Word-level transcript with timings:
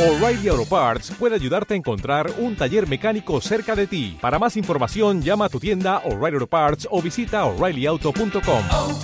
O'Reilly 0.00 0.48
Auto 0.48 0.64
Parts 0.64 1.12
puede 1.18 1.34
ayudarte 1.34 1.74
a 1.74 1.76
encontrar 1.76 2.32
un 2.38 2.56
taller 2.56 2.88
mecánico 2.88 3.38
cerca 3.42 3.76
de 3.76 3.86
ti. 3.86 4.16
Para 4.18 4.38
más 4.38 4.56
información, 4.56 5.20
llama 5.20 5.44
a 5.44 5.48
tu 5.50 5.60
tienda 5.60 5.98
O'Reilly 6.06 6.36
Auto 6.36 6.46
Parts 6.46 6.88
o 6.90 7.02
visita 7.02 7.44
oreillyauto.com. 7.44 8.64
oh, 8.70 8.98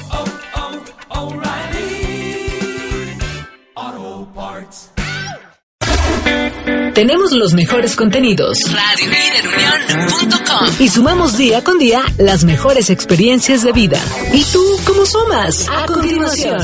oh, 3.76 4.26
Parts. 4.34 4.90
Tenemos 6.94 7.32
los 7.32 7.52
mejores 7.52 7.94
contenidos. 7.94 8.58
RadioLíderUnión.com 8.72 10.68
Y 10.78 10.88
sumamos 10.88 11.36
día 11.36 11.62
con 11.62 11.78
día 11.78 12.04
las 12.16 12.44
mejores 12.44 12.88
experiencias 12.88 13.62
de 13.62 13.72
vida. 13.72 14.00
¿Y 14.32 14.42
tú 14.44 14.64
cómo 14.86 15.04
sumas? 15.04 15.68
A 15.68 15.84
continuación. 15.84 16.56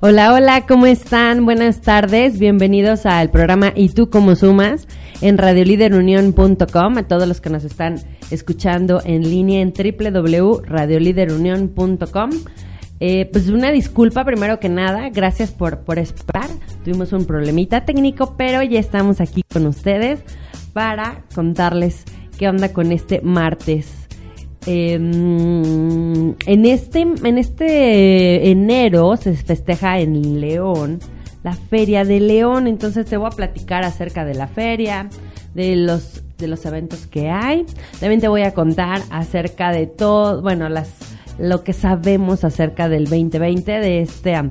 Hola, 0.00 0.34
hola, 0.34 0.66
¿cómo 0.66 0.84
están? 0.84 1.46
Buenas 1.46 1.80
tardes, 1.80 2.38
bienvenidos 2.38 3.06
al 3.06 3.30
programa 3.30 3.72
¿Y 3.74 3.88
tú 3.88 4.10
cómo 4.10 4.36
sumas? 4.36 4.86
en 5.22 5.38
radioliderunión.com, 5.38 6.98
a 6.98 7.08
todos 7.08 7.26
los 7.26 7.40
que 7.40 7.48
nos 7.48 7.64
están 7.64 7.94
escuchando 8.30 9.00
en 9.06 9.22
línea 9.22 9.62
en 9.62 9.72
www.radioliderunión.com. 9.72 12.30
Eh, 13.00 13.30
pues 13.32 13.48
una 13.48 13.70
disculpa 13.70 14.26
primero 14.26 14.60
que 14.60 14.68
nada, 14.68 15.08
gracias 15.08 15.52
por, 15.52 15.78
por 15.78 15.98
esperar. 15.98 16.50
Tuvimos 16.84 17.14
un 17.14 17.24
problemita 17.24 17.86
técnico, 17.86 18.34
pero 18.36 18.62
ya 18.62 18.78
estamos 18.78 19.22
aquí 19.22 19.42
con 19.50 19.66
ustedes 19.66 20.20
para 20.74 21.22
contarles 21.34 22.04
qué 22.36 22.50
onda 22.50 22.74
con 22.74 22.92
este 22.92 23.22
martes. 23.22 24.05
Eh, 24.66 24.94
en 24.94 26.66
este 26.66 27.00
en 27.02 27.38
este 27.38 28.50
enero 28.50 29.16
se 29.16 29.34
festeja 29.34 30.00
en 30.00 30.40
León 30.40 30.98
la 31.46 31.52
feria 31.52 32.04
de 32.04 32.18
León. 32.18 32.66
Entonces 32.66 33.06
te 33.06 33.16
voy 33.16 33.28
a 33.28 33.36
platicar 33.36 33.84
acerca 33.84 34.24
de 34.24 34.34
la 34.34 34.48
feria 34.48 35.08
de 35.54 35.76
los 35.76 36.22
de 36.38 36.48
los 36.48 36.66
eventos 36.66 37.06
que 37.06 37.30
hay. 37.30 37.64
También 38.00 38.20
te 38.20 38.28
voy 38.28 38.42
a 38.42 38.52
contar 38.52 39.02
acerca 39.10 39.70
de 39.70 39.86
todo 39.86 40.42
bueno 40.42 40.68
las 40.68 40.90
lo 41.38 41.62
que 41.62 41.72
sabemos 41.72 42.44
acerca 42.44 42.88
del 42.88 43.04
2020 43.04 43.70
de 43.70 44.00
esta 44.00 44.50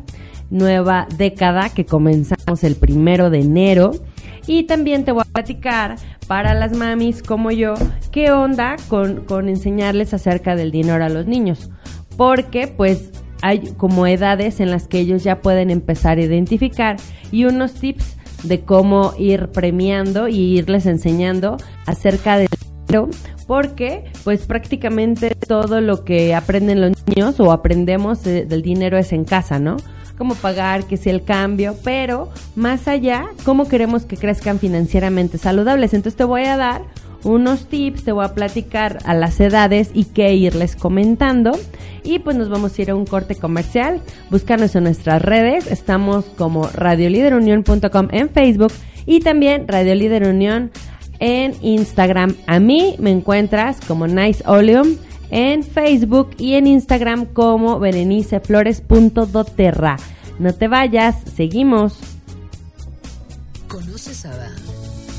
nueva 0.50 1.08
década 1.18 1.70
que 1.70 1.86
comenzamos 1.86 2.64
el 2.64 2.75
primero 2.75 3.30
de 3.30 3.40
enero 3.40 3.92
y 4.48 4.64
también 4.64 5.06
te 5.06 5.12
voy 5.12 5.24
a 5.28 5.32
platicar 5.32 5.96
para 6.28 6.54
las 6.54 6.76
mamis 6.76 7.22
como 7.22 7.52
yo, 7.52 7.76
qué 8.12 8.32
onda 8.32 8.76
con, 8.88 9.26
con 9.26 9.50
enseñarles 9.50 10.14
acerca 10.14 10.56
del 10.56 10.72
dinero 10.72 11.04
a 11.04 11.10
los 11.10 11.28
niños. 11.28 11.70
Porque 12.18 12.68
pues 12.68 13.12
hay 13.42 13.74
como 13.78 14.08
edades 14.08 14.60
en 14.60 14.72
las 14.72 14.88
que 14.88 15.00
ellos 15.00 15.24
ya 15.24 15.42
pueden 15.42 15.70
empezar 15.70 16.18
a 16.18 16.22
identificar 16.22 16.98
y 17.32 17.46
unos 17.46 17.74
tips 17.74 18.18
de 18.44 18.62
cómo 18.62 19.14
ir 19.18 19.50
premiando 19.50 20.28
y 20.28 20.58
irles 20.58 20.86
enseñando 20.86 21.58
acerca 21.86 22.38
del 22.38 22.48
dinero 22.88 23.09
porque 23.48 24.06
pues 24.24 24.46
prácticamente 24.46 25.36
todo 25.36 25.82
lo 25.82 26.04
que 26.04 26.34
aprenden 26.34 26.82
los 26.82 26.92
niños 27.08 27.40
o 27.40 27.52
aprendemos 27.52 28.24
de, 28.24 28.46
del 28.46 28.62
dinero 28.62 28.98
es 28.98 29.14
en 29.14 29.26
casa, 29.26 29.59
¿no? 29.59 29.78
Cómo 30.18 30.36
pagar, 30.36 30.86
que 30.86 30.98
sea 30.98 31.14
el 31.14 31.24
cambio, 31.24 31.76
pero 31.84 32.30
más 32.56 32.88
allá, 32.88 33.26
cómo 33.44 33.68
queremos 33.68 34.06
que 34.06 34.18
crezcan 34.18 34.60
financieramente 34.60 35.38
saludables. 35.38 35.94
Entonces 35.94 36.18
te 36.18 36.24
voy 36.24 36.44
a 36.44 36.58
dar 36.58 36.84
unos 37.24 37.66
tips, 37.68 38.04
te 38.04 38.12
voy 38.12 38.24
a 38.24 38.34
platicar 38.34 39.00
a 39.04 39.14
las 39.14 39.40
edades 39.40 39.90
y 39.94 40.06
qué 40.06 40.34
irles 40.36 40.76
comentando. 40.76 41.52
Y 42.04 42.20
pues 42.20 42.38
nos 42.38 42.50
vamos 42.50 42.78
a 42.78 42.82
ir 42.82 42.92
a 42.92 42.96
un 42.96 43.06
corte 43.06 43.36
comercial. 43.36 44.02
Búscanos 44.30 44.76
en 44.76 44.84
nuestras 44.84 45.22
redes. 45.22 45.68
Estamos 45.68 46.26
como 46.38 46.68
radioliderunión.com 46.68 48.08
en 48.12 48.30
Facebook 48.30 48.72
y 49.06 49.22
también 49.22 49.68
Radio 49.68 49.96
Líder 49.96 50.28
Unión 50.28 50.72
en 51.20 51.56
Instagram. 51.62 52.36
A 52.46 52.59
mí 52.59 52.96
me 53.00 53.12
encuentras 53.12 53.80
como 53.88 54.08
Nice 54.08 54.44
Oleum 54.46 54.96
en 55.30 55.63
Facebook 55.63 56.31
y 56.38 56.53
en 56.53 56.68
Instagram 56.68 57.25
como 57.25 57.80
bereniceflores.doterra. 57.80 59.97
No 60.40 60.53
te 60.53 60.68
vayas, 60.68 61.16
seguimos. 61.36 61.94
¿Conoces 63.68 64.25
ABA? 64.25 64.50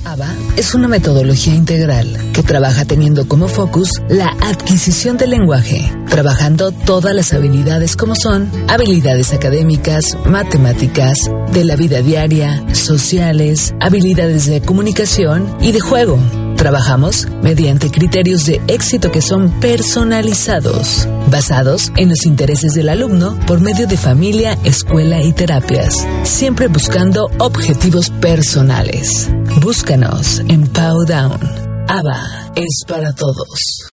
ABA 0.05 0.35
es 0.57 0.75
una 0.75 0.89
metodología 0.89 1.55
integral 1.55 2.07
que 2.33 2.43
trabaja 2.43 2.85
teniendo 2.85 3.27
como 3.27 3.49
focus 3.49 3.91
la 4.09 4.29
adquisición 4.41 5.17
del 5.17 5.31
lenguaje, 5.31 5.91
trabajando 6.09 6.71
todas 6.71 7.15
las 7.15 7.33
habilidades 7.33 7.97
como 7.97 8.15
son 8.15 8.49
habilidades 8.69 9.33
académicas, 9.33 10.17
matemáticas, 10.25 11.19
de 11.53 11.65
la 11.65 11.77
vida 11.77 12.03
diaria, 12.03 12.63
sociales, 12.75 13.75
habilidades 13.81 14.47
de 14.47 14.61
comunicación 14.61 15.57
y 15.61 15.73
de 15.73 15.81
juego. 15.81 16.19
Trabajamos 16.67 17.29
mediante 17.43 17.93
criterios 17.93 18.45
de 18.45 18.61
éxito 18.67 19.13
que 19.13 19.23
son 19.23 19.53
personalizados, 19.61 21.07
basados 21.31 21.93
en 21.97 22.09
los 22.09 22.27
intereses 22.27 22.75
del 22.75 22.89
alumno 22.89 23.39
por 23.47 23.61
medio 23.61 23.87
de 23.87 23.97
familia, 23.97 24.59
escuela 24.65 25.23
y 25.23 25.33
terapias, 25.33 25.95
siempre 26.25 26.67
buscando 26.67 27.31
objetivos 27.39 28.11
personales. 28.11 29.31
Búscanos 29.61 30.41
en 30.49 30.67
Powdown. 30.67 31.39
ABA 31.87 32.51
es 32.57 32.83
para 32.85 33.13
todos. 33.13 33.87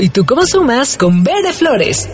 Y 0.00 0.08
tú 0.08 0.24
cómo 0.26 0.44
sumas 0.44 0.96
con 0.96 1.22
Bere 1.22 1.52
Flores. 1.52 2.08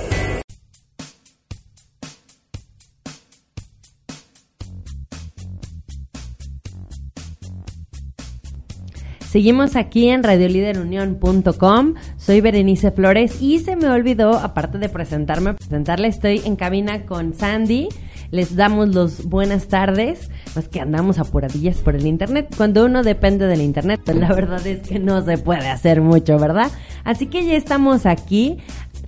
Seguimos 9.30 9.76
aquí 9.76 10.10
en 10.10 10.24
radioliderunión.com. 10.24 11.94
Soy 12.18 12.42
Berenice 12.42 12.90
Flores 12.90 13.40
y 13.40 13.60
se 13.60 13.76
me 13.76 13.88
olvidó, 13.88 14.34
aparte 14.38 14.76
de 14.76 14.90
presentarme, 14.90 15.54
presentarle, 15.54 16.08
estoy 16.08 16.42
en 16.44 16.54
cabina 16.54 17.06
con 17.06 17.32
Sandy. 17.32 17.88
Les 18.30 18.56
damos 18.56 18.94
los 18.94 19.25
buenas 19.25 19.69
tardes. 19.69 20.30
Más 20.54 20.69
que 20.69 20.80
andamos 20.80 21.19
apuradillas 21.19 21.78
por 21.78 21.96
el 21.96 22.06
internet. 22.06 22.48
Cuando 22.56 22.84
uno 22.84 23.02
depende 23.02 23.46
del 23.46 23.62
internet, 23.62 24.00
pues 24.04 24.16
la 24.16 24.28
verdad 24.32 24.66
es 24.66 24.86
que 24.86 24.98
no 24.98 25.25
se 25.25 25.38
puede 25.38 25.69
hacer 25.69 26.00
mucho, 26.00 26.38
¿verdad? 26.38 26.70
Así 27.04 27.26
que 27.26 27.44
ya 27.44 27.54
estamos 27.54 28.06
aquí. 28.06 28.58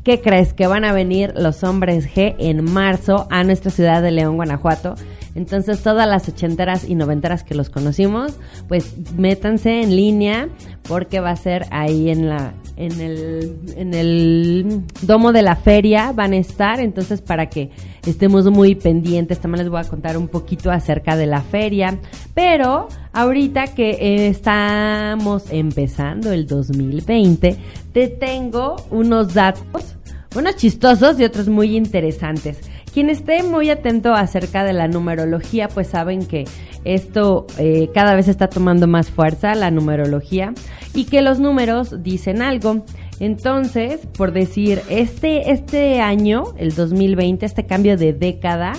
¿Qué 0.05 0.23
crees? 0.23 0.55
Que 0.55 0.67
van 0.67 0.85
a 0.85 0.93
venir 0.93 1.35
los 1.37 1.63
hombres 1.63 2.09
G 2.09 2.35
en 2.39 2.65
marzo 2.65 3.29
a 3.31 3.45
nuestra 3.45 3.71
ciudad 3.71 4.03
de 4.03 4.11
León, 4.11 4.37
Guanajuato. 4.37 4.95
Entonces 5.41 5.83
todas 5.83 6.07
las 6.07 6.29
ochenteras 6.29 6.87
y 6.87 6.95
noventeras 6.95 7.45
que 7.45 7.55
los 7.55 7.71
conocimos, 7.71 8.35
pues 8.69 8.95
métanse 9.17 9.81
en 9.81 9.97
línea 9.97 10.51
porque 10.83 11.19
va 11.19 11.31
a 11.31 11.37
ser 11.37 11.65
ahí 11.71 12.11
en 12.11 12.29
la 12.29 12.53
en 12.77 13.01
el 13.01 13.57
en 13.75 13.95
el 13.95 14.83
domo 15.01 15.33
de 15.33 15.41
la 15.41 15.57
feria 15.57 16.13
van 16.13 16.35
a 16.35 16.37
estar, 16.37 16.79
entonces 16.79 17.23
para 17.23 17.47
que 17.47 17.71
estemos 18.05 18.51
muy 18.51 18.75
pendientes, 18.75 19.39
también 19.39 19.65
les 19.65 19.71
voy 19.71 19.81
a 19.81 19.85
contar 19.85 20.19
un 20.19 20.29
poquito 20.29 20.71
acerca 20.71 21.17
de 21.17 21.25
la 21.25 21.41
feria, 21.41 21.99
pero 22.35 22.89
ahorita 23.15 23.69
que 23.69 24.29
estamos 24.29 25.45
empezando 25.51 26.33
el 26.33 26.47
2020, 26.47 27.57
te 27.95 28.09
tengo 28.09 28.77
unos 28.91 29.33
datos 29.33 29.97
unos 30.37 30.57
chistosos 30.57 31.19
y 31.19 31.25
otros 31.25 31.49
muy 31.49 31.77
interesantes. 31.77 32.59
Quien 32.93 33.09
esté 33.09 33.43
muy 33.43 33.71
atento 33.71 34.15
acerca 34.15 34.65
de 34.65 34.73
la 34.73 34.89
numerología, 34.89 35.69
pues 35.69 35.89
saben 35.89 36.27
que 36.27 36.45
esto 36.85 37.47
eh, 37.59 37.89
cada 37.95 38.15
vez 38.15 38.27
está 38.27 38.49
tomando 38.49 38.87
más 38.87 39.11
fuerza, 39.11 39.55
la 39.55 39.71
numerología, 39.71 40.53
y 40.93 41.05
que 41.05 41.23
los 41.23 41.39
números 41.39 42.03
dicen 42.03 42.43
algo. 42.43 42.85
Entonces, 43.21 44.01
por 44.17 44.33
decir, 44.33 44.83
este, 44.89 45.53
este 45.53 46.01
año, 46.01 46.45
el 46.57 46.75
2020, 46.75 47.47
este 47.47 47.65
cambio 47.65 47.97
de 47.97 48.13
década, 48.13 48.73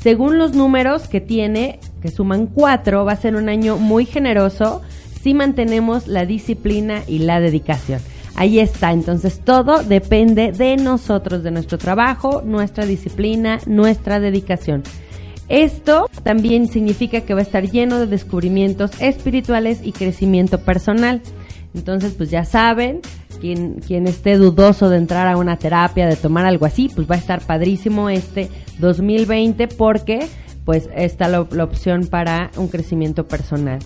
según 0.00 0.38
los 0.38 0.54
números 0.54 1.08
que 1.08 1.20
tiene, 1.20 1.80
que 2.00 2.10
suman 2.10 2.46
cuatro, 2.46 3.04
va 3.04 3.12
a 3.12 3.16
ser 3.16 3.34
un 3.34 3.48
año 3.48 3.78
muy 3.78 4.04
generoso 4.04 4.82
si 5.22 5.34
mantenemos 5.34 6.06
la 6.06 6.24
disciplina 6.24 7.02
y 7.08 7.18
la 7.18 7.40
dedicación. 7.40 8.00
Ahí 8.36 8.58
está, 8.58 8.92
entonces 8.92 9.40
todo 9.40 9.82
depende 9.82 10.52
de 10.52 10.76
nosotros, 10.76 11.42
de 11.42 11.50
nuestro 11.50 11.78
trabajo, 11.78 12.42
nuestra 12.44 12.84
disciplina, 12.84 13.58
nuestra 13.66 14.20
dedicación. 14.20 14.82
Esto 15.48 16.10
también 16.22 16.68
significa 16.68 17.22
que 17.22 17.32
va 17.32 17.40
a 17.40 17.42
estar 17.44 17.70
lleno 17.70 17.98
de 17.98 18.06
descubrimientos 18.06 18.90
espirituales 19.00 19.80
y 19.82 19.92
crecimiento 19.92 20.60
personal. 20.60 21.22
Entonces, 21.74 22.12
pues 22.12 22.30
ya 22.30 22.44
saben, 22.44 23.00
quien, 23.40 23.74
quien 23.74 24.06
esté 24.06 24.36
dudoso 24.36 24.90
de 24.90 24.98
entrar 24.98 25.28
a 25.28 25.38
una 25.38 25.56
terapia, 25.56 26.06
de 26.06 26.16
tomar 26.16 26.44
algo 26.44 26.66
así, 26.66 26.90
pues 26.94 27.08
va 27.08 27.14
a 27.14 27.18
estar 27.18 27.40
padrísimo 27.40 28.10
este 28.10 28.50
2020 28.80 29.68
porque 29.68 30.26
pues 30.66 30.88
está 30.94 31.28
la, 31.28 31.46
la 31.52 31.64
opción 31.64 32.08
para 32.08 32.50
un 32.56 32.68
crecimiento 32.68 33.26
personal. 33.28 33.78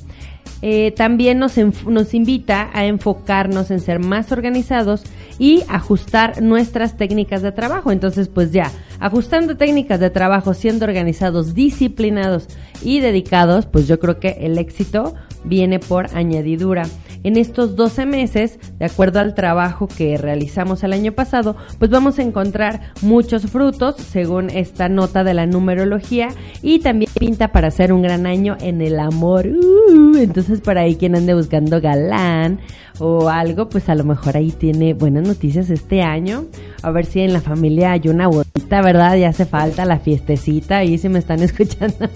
Eh, 0.63 0.93
también 0.97 1.39
nos, 1.39 1.57
nos 1.87 2.15
invita 2.15 2.71
a 2.73 2.85
enfocarnos 2.85 3.71
en 3.71 3.81
ser 3.81 3.99
más 3.99 4.31
organizados 4.31 5.05
y 5.39 5.63
ajustar 5.69 6.43
nuestras 6.43 6.97
técnicas 6.97 7.41
de 7.41 7.53
trabajo. 7.53 7.93
Entonces, 7.93 8.29
pues 8.29 8.53
ya, 8.53 8.71
ajustando 8.99 9.57
técnicas 9.57 9.99
de 10.01 10.11
trabajo, 10.11 10.53
siendo 10.53 10.85
organizados, 10.85 11.55
disciplinados 11.55 12.47
y 12.83 13.01
dedicados, 13.01 13.67
pues 13.67 13.89
yo 13.89 13.99
creo 13.99 14.21
que 14.21 14.37
el 14.41 14.59
éxito 14.59 15.15
viene 15.45 15.79
por 15.79 16.15
añadidura. 16.15 16.87
En 17.23 17.37
estos 17.37 17.77
12 17.77 18.07
meses, 18.07 18.59
de 18.79 18.87
acuerdo 18.87 19.21
al 19.21 19.35
trabajo 19.35 19.89
que 19.89 20.17
realizamos 20.17 20.83
el 20.83 20.95
año 20.95 21.13
pasado, 21.13 21.55
pues 21.79 21.91
vamos 21.91 22.19
a 22.19 22.23
encontrar 22.23 22.93
muchos 23.03 23.43
frutos 23.43 23.97
según 23.97 24.49
esta 24.49 24.89
nota 24.89 25.23
de 25.23 25.35
la 25.35 25.47
numerología 25.47 26.29
y 26.63 26.79
también 26.79 27.11
pinta 27.19 27.53
para 27.53 27.71
ser 27.71 27.93
un 27.93 28.03
gran 28.03 28.27
año 28.27 28.57
en 28.61 28.81
el 28.81 28.99
amor. 28.99 29.47
Uh, 29.47 30.17
entonces, 30.17 30.63
para 30.63 30.81
ahí 30.83 30.97
quien 30.97 31.15
ande 31.15 31.35
buscando 31.35 31.81
galán 31.81 32.61
o 32.99 33.29
algo, 33.29 33.69
pues 33.69 33.89
a 33.89 33.95
lo 33.95 34.05
mejor 34.05 34.37
ahí 34.37 34.51
tiene 34.51 34.95
buenas 34.95 35.27
noticias 35.27 35.69
este 35.69 36.03
año. 36.03 36.47
A 36.83 36.91
ver 36.91 37.05
si 37.05 37.21
en 37.21 37.33
la 37.33 37.41
familia 37.41 37.93
hay 37.93 38.09
una 38.09 38.29
bonita, 38.29 38.81
¿verdad? 38.83 39.17
Ya 39.17 39.29
hace 39.29 39.45
falta 39.45 39.85
la 39.85 39.99
fiestecita. 39.99 40.79
Ahí 40.79 40.97
si 40.97 41.09
me 41.11 41.19
están 41.19 41.41
escuchando 41.43 42.09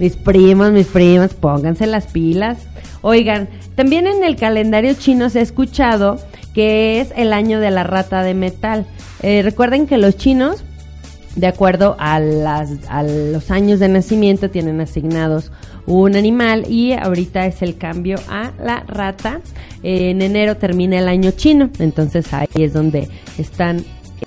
mis 0.00 0.16
primos, 0.16 0.72
mis 0.72 0.86
primas, 0.86 1.34
pónganse 1.34 1.86
las 1.86 2.06
pilas. 2.06 2.66
Oigan, 3.02 3.48
también 3.74 4.06
en 4.06 4.24
el 4.24 4.36
calendario 4.36 4.94
chino 4.94 5.30
se 5.30 5.38
ha 5.38 5.42
escuchado 5.42 6.18
que 6.54 7.00
es 7.00 7.12
el 7.16 7.32
año 7.32 7.60
de 7.60 7.70
la 7.70 7.84
rata 7.84 8.22
de 8.22 8.34
metal. 8.34 8.86
Eh, 9.22 9.42
recuerden 9.42 9.86
que 9.86 9.98
los 9.98 10.16
chinos 10.16 10.64
de 11.36 11.46
acuerdo 11.46 11.94
a, 11.98 12.18
las, 12.18 12.70
a 12.88 13.02
los 13.04 13.50
años 13.50 13.78
de 13.78 13.88
nacimiento 13.88 14.50
tienen 14.50 14.80
asignados 14.80 15.52
un 15.86 16.16
animal 16.16 16.66
y 16.68 16.92
ahorita 16.92 17.46
es 17.46 17.62
el 17.62 17.76
cambio 17.78 18.18
a 18.28 18.52
la 18.62 18.80
rata. 18.80 19.40
Eh, 19.82 20.10
en 20.10 20.20
enero 20.20 20.56
termina 20.56 20.98
el 20.98 21.08
año 21.08 21.30
chino, 21.30 21.70
entonces 21.78 22.32
ahí 22.34 22.48
es 22.54 22.72
donde 22.72 23.08
están 23.38 23.84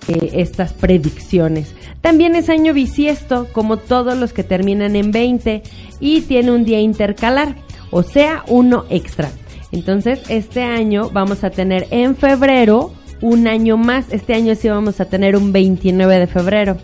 eh, 0.07 0.31
estas 0.33 0.73
predicciones. 0.73 1.73
También 2.01 2.35
es 2.35 2.49
año 2.49 2.73
bisiesto, 2.73 3.47
como 3.51 3.77
todos 3.77 4.17
los 4.17 4.33
que 4.33 4.43
terminan 4.43 4.95
en 4.95 5.11
20 5.11 5.61
y 5.99 6.21
tiene 6.21 6.51
un 6.51 6.65
día 6.65 6.79
intercalar, 6.79 7.55
o 7.91 8.03
sea, 8.03 8.43
uno 8.47 8.85
extra. 8.89 9.29
Entonces, 9.71 10.19
este 10.29 10.63
año 10.63 11.09
vamos 11.11 11.43
a 11.43 11.49
tener 11.49 11.87
en 11.91 12.15
febrero 12.15 12.91
un 13.21 13.47
año 13.47 13.77
más. 13.77 14.05
Este 14.11 14.33
año 14.33 14.55
sí 14.55 14.67
vamos 14.67 14.99
a 14.99 15.05
tener 15.05 15.35
un 15.35 15.53
29 15.53 16.19
de 16.19 16.27
febrero. 16.27 16.77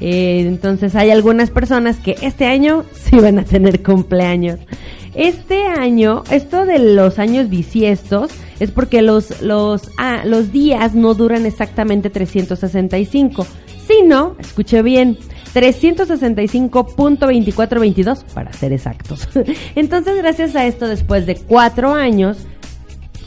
Eh, 0.00 0.40
entonces 0.48 0.96
hay 0.96 1.10
algunas 1.10 1.50
personas 1.50 1.98
que 1.98 2.16
este 2.22 2.46
año 2.46 2.84
sí 2.92 3.16
van 3.16 3.38
a 3.38 3.44
tener 3.44 3.82
cumpleaños. 3.82 4.58
Este 5.14 5.64
año, 5.66 6.24
esto 6.30 6.64
de 6.64 6.78
los 6.78 7.18
años 7.18 7.50
bisiestos, 7.50 8.32
es 8.58 8.70
porque 8.70 9.02
los, 9.02 9.42
los, 9.42 9.90
ah, 9.98 10.22
los 10.24 10.52
días 10.52 10.94
no 10.94 11.14
duran 11.14 11.44
exactamente 11.44 12.08
365, 12.08 13.46
sino, 13.86 14.36
escuche 14.38 14.80
bien, 14.80 15.18
365.2422 15.54 18.24
para 18.34 18.52
ser 18.52 18.72
exactos. 18.72 19.28
Entonces, 19.74 20.16
gracias 20.16 20.56
a 20.56 20.66
esto, 20.66 20.88
después 20.88 21.26
de 21.26 21.36
cuatro 21.36 21.94
años, 21.94 22.46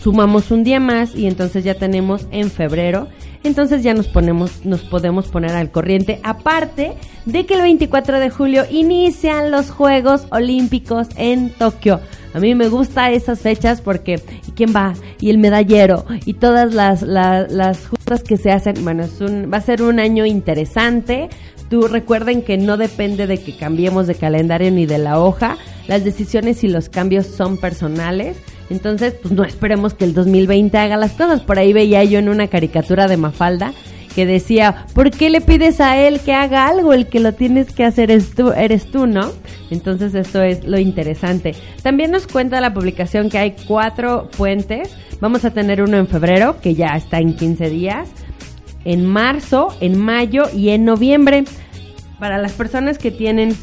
sumamos 0.05 0.51
un 0.51 0.63
día 0.63 0.79
más 0.79 1.15
y 1.15 1.25
entonces 1.25 1.63
ya 1.63 1.73
tenemos 1.73 2.27
en 2.29 2.51
febrero. 2.51 3.07
Entonces 3.43 3.81
ya 3.81 3.95
nos 3.95 4.07
ponemos, 4.07 4.65
nos 4.65 4.81
podemos 4.81 5.27
poner 5.27 5.51
al 5.51 5.71
corriente. 5.71 6.19
Aparte 6.23 6.93
de 7.25 7.45
que 7.47 7.55
el 7.55 7.61
24 7.61 8.19
de 8.19 8.29
julio 8.29 8.65
inician 8.69 9.49
los 9.49 9.71
Juegos 9.71 10.27
Olímpicos 10.31 11.07
en 11.15 11.49
Tokio. 11.49 12.01
A 12.35 12.39
mí 12.39 12.53
me 12.53 12.69
gusta 12.69 13.11
esas 13.11 13.39
fechas 13.39 13.81
porque 13.81 14.21
¿y 14.47 14.51
quién 14.51 14.73
va? 14.75 14.93
Y 15.19 15.29
el 15.29 15.37
medallero 15.37 16.05
y 16.25 16.33
todas 16.33 16.73
las, 16.73 17.01
las, 17.01 17.51
las 17.51 17.87
justas 17.87 18.23
que 18.23 18.37
se 18.37 18.51
hacen. 18.51 18.83
Bueno, 18.83 19.03
es 19.03 19.21
un, 19.21 19.51
va 19.51 19.57
a 19.57 19.61
ser 19.61 19.81
un 19.81 19.99
año 19.99 20.25
interesante. 20.25 21.29
Tú 21.69 21.87
recuerden 21.87 22.43
que 22.43 22.57
no 22.57 22.77
depende 22.77 23.27
de 23.27 23.39
que 23.39 23.55
cambiemos 23.55 24.07
de 24.07 24.15
calendario 24.15 24.71
ni 24.71 24.85
de 24.85 24.97
la 24.97 25.19
hoja. 25.19 25.57
Las 25.87 26.03
decisiones 26.03 26.63
y 26.63 26.67
los 26.67 26.89
cambios 26.89 27.25
son 27.25 27.57
personales. 27.57 28.37
Entonces, 28.69 29.13
pues 29.21 29.33
no 29.33 29.43
esperemos 29.43 29.93
que 29.93 30.05
el 30.05 30.13
2020 30.13 30.77
haga 30.77 30.97
las 30.97 31.13
cosas. 31.13 31.41
Por 31.41 31.59
ahí 31.59 31.73
veía 31.73 32.03
yo 32.03 32.19
en 32.19 32.29
una 32.29 32.47
caricatura 32.47 33.07
de 33.07 33.17
Mafalda 33.17 33.73
que 34.15 34.25
decía, 34.25 34.85
¿por 34.93 35.11
qué 35.11 35.29
le 35.29 35.41
pides 35.41 35.81
a 35.81 35.97
él 35.97 36.21
que 36.21 36.33
haga 36.33 36.67
algo? 36.67 36.93
El 36.93 37.07
que 37.07 37.19
lo 37.19 37.33
tienes 37.33 37.73
que 37.73 37.83
hacer 37.83 38.11
es 38.11 38.33
tú, 38.33 38.51
eres 38.51 38.89
tú, 38.89 39.07
¿no? 39.07 39.31
Entonces 39.69 40.15
esto 40.15 40.41
es 40.41 40.63
lo 40.63 40.79
interesante. 40.79 41.53
También 41.83 42.11
nos 42.11 42.25
cuenta 42.25 42.61
la 42.61 42.73
publicación 42.73 43.29
que 43.29 43.37
hay 43.37 43.55
cuatro 43.67 44.29
puentes. 44.37 44.95
Vamos 45.19 45.43
a 45.43 45.51
tener 45.51 45.81
uno 45.81 45.97
en 45.97 46.07
febrero, 46.07 46.61
que 46.61 46.75
ya 46.75 46.95
está 46.95 47.19
en 47.19 47.35
15 47.35 47.69
días, 47.69 48.07
en 48.85 49.05
marzo, 49.05 49.75
en 49.81 49.99
mayo 49.99 50.45
y 50.53 50.69
en 50.69 50.85
noviembre. 50.85 51.43
Para 52.19 52.37
las 52.37 52.53
personas 52.53 52.97
que 52.97 53.11
tienen 53.11 53.55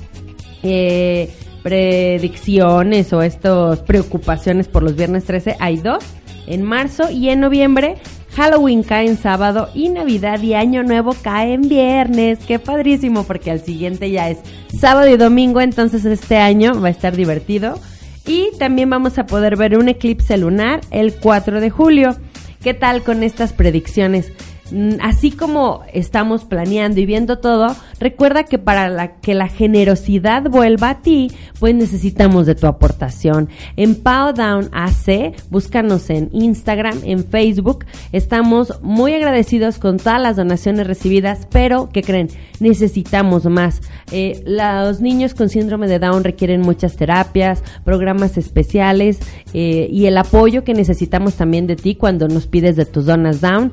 eh, 0.62 1.30
predicciones 1.62 3.12
o 3.12 3.22
estas 3.22 3.80
preocupaciones 3.80 4.68
por 4.68 4.82
los 4.82 4.94
viernes 4.94 5.24
13, 5.24 5.56
hay 5.58 5.78
dos, 5.78 6.04
en 6.46 6.62
marzo 6.62 7.10
y 7.10 7.30
en 7.30 7.40
noviembre. 7.40 7.96
Halloween 8.34 8.82
cae 8.82 9.08
en 9.08 9.18
sábado 9.18 9.68
y 9.74 9.90
Navidad 9.90 10.40
y 10.40 10.54
Año 10.54 10.82
Nuevo 10.82 11.14
cae 11.22 11.52
en 11.52 11.68
viernes. 11.68 12.38
Qué 12.46 12.58
padrísimo 12.58 13.24
porque 13.24 13.50
al 13.50 13.60
siguiente 13.60 14.10
ya 14.10 14.30
es 14.30 14.38
sábado 14.78 15.08
y 15.08 15.16
domingo, 15.16 15.60
entonces 15.60 16.04
este 16.04 16.38
año 16.38 16.80
va 16.80 16.88
a 16.88 16.90
estar 16.90 17.14
divertido. 17.14 17.78
Y 18.26 18.48
también 18.58 18.88
vamos 18.88 19.18
a 19.18 19.26
poder 19.26 19.56
ver 19.56 19.76
un 19.76 19.88
eclipse 19.88 20.36
lunar 20.36 20.80
el 20.90 21.14
4 21.14 21.60
de 21.60 21.70
julio. 21.70 22.16
¿Qué 22.62 22.72
tal 22.72 23.02
con 23.02 23.22
estas 23.22 23.52
predicciones? 23.52 24.32
Mm, 24.72 24.92
Así 25.02 25.30
como 25.30 25.82
estamos 25.92 26.44
planeando 26.44 26.98
y 26.98 27.06
viendo 27.06 27.38
todo, 27.38 27.76
recuerda 28.00 28.44
que 28.44 28.58
para 28.58 28.88
la, 28.88 29.20
que 29.20 29.34
la 29.34 29.48
generosidad 29.48 30.44
vuelva 30.44 30.90
a 30.90 31.02
ti, 31.02 31.30
pues 31.60 31.74
necesitamos 31.74 32.46
de 32.46 32.54
tu 32.54 32.66
aportación. 32.66 33.50
En 33.76 33.96
Pow 33.96 34.32
Down 34.32 34.70
AC, 34.72 35.34
búscanos 35.50 36.08
en 36.08 36.30
Instagram, 36.32 37.00
en 37.04 37.24
Facebook. 37.24 37.84
Estamos 38.12 38.80
muy 38.82 39.12
agradecidos 39.12 39.78
con 39.78 39.98
todas 39.98 40.20
las 40.22 40.36
donaciones 40.36 40.86
recibidas, 40.86 41.46
pero 41.50 41.90
¿qué 41.92 42.02
creen? 42.02 42.28
Necesitamos 42.60 43.44
más. 43.44 43.82
Eh, 44.10 44.42
los 44.46 45.00
niños 45.00 45.34
con 45.34 45.50
síndrome 45.50 45.86
de 45.86 45.98
Down 45.98 46.24
requieren 46.24 46.62
muchas 46.62 46.96
terapias, 46.96 47.62
programas 47.84 48.38
especiales 48.38 49.18
eh, 49.52 49.88
y 49.90 50.06
el 50.06 50.16
apoyo 50.16 50.64
que 50.64 50.72
necesitamos 50.72 51.34
también 51.34 51.66
de 51.66 51.76
ti 51.76 51.94
cuando 51.94 52.28
nos 52.28 52.46
pides 52.46 52.76
de 52.76 52.86
tus 52.86 53.04
donas 53.04 53.40
Down. 53.42 53.72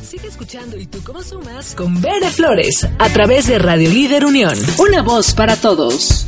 Sigue 0.03 0.27
escuchando 0.27 0.77
y 0.77 0.87
tú 0.87 0.99
cómo 1.05 1.23
sumas 1.23 1.73
con 1.73 2.01
Bere 2.01 2.29
Flores 2.29 2.85
a 2.99 3.07
través 3.09 3.47
de 3.47 3.59
Radio. 3.59 3.89
Una 4.79 5.01
voz 5.01 5.33
para 5.33 5.55
todos. 5.55 6.27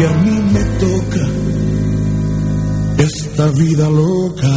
Que 0.00 0.06
a 0.06 0.12
mí 0.12 0.30
me 0.30 0.64
toca 0.78 1.28
esta 2.96 3.48
vida 3.48 3.86
loca. 3.90 4.48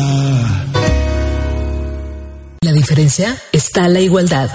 La 2.62 2.72
diferencia 2.72 3.36
está 3.52 3.90
la 3.90 4.00
igualdad. 4.00 4.50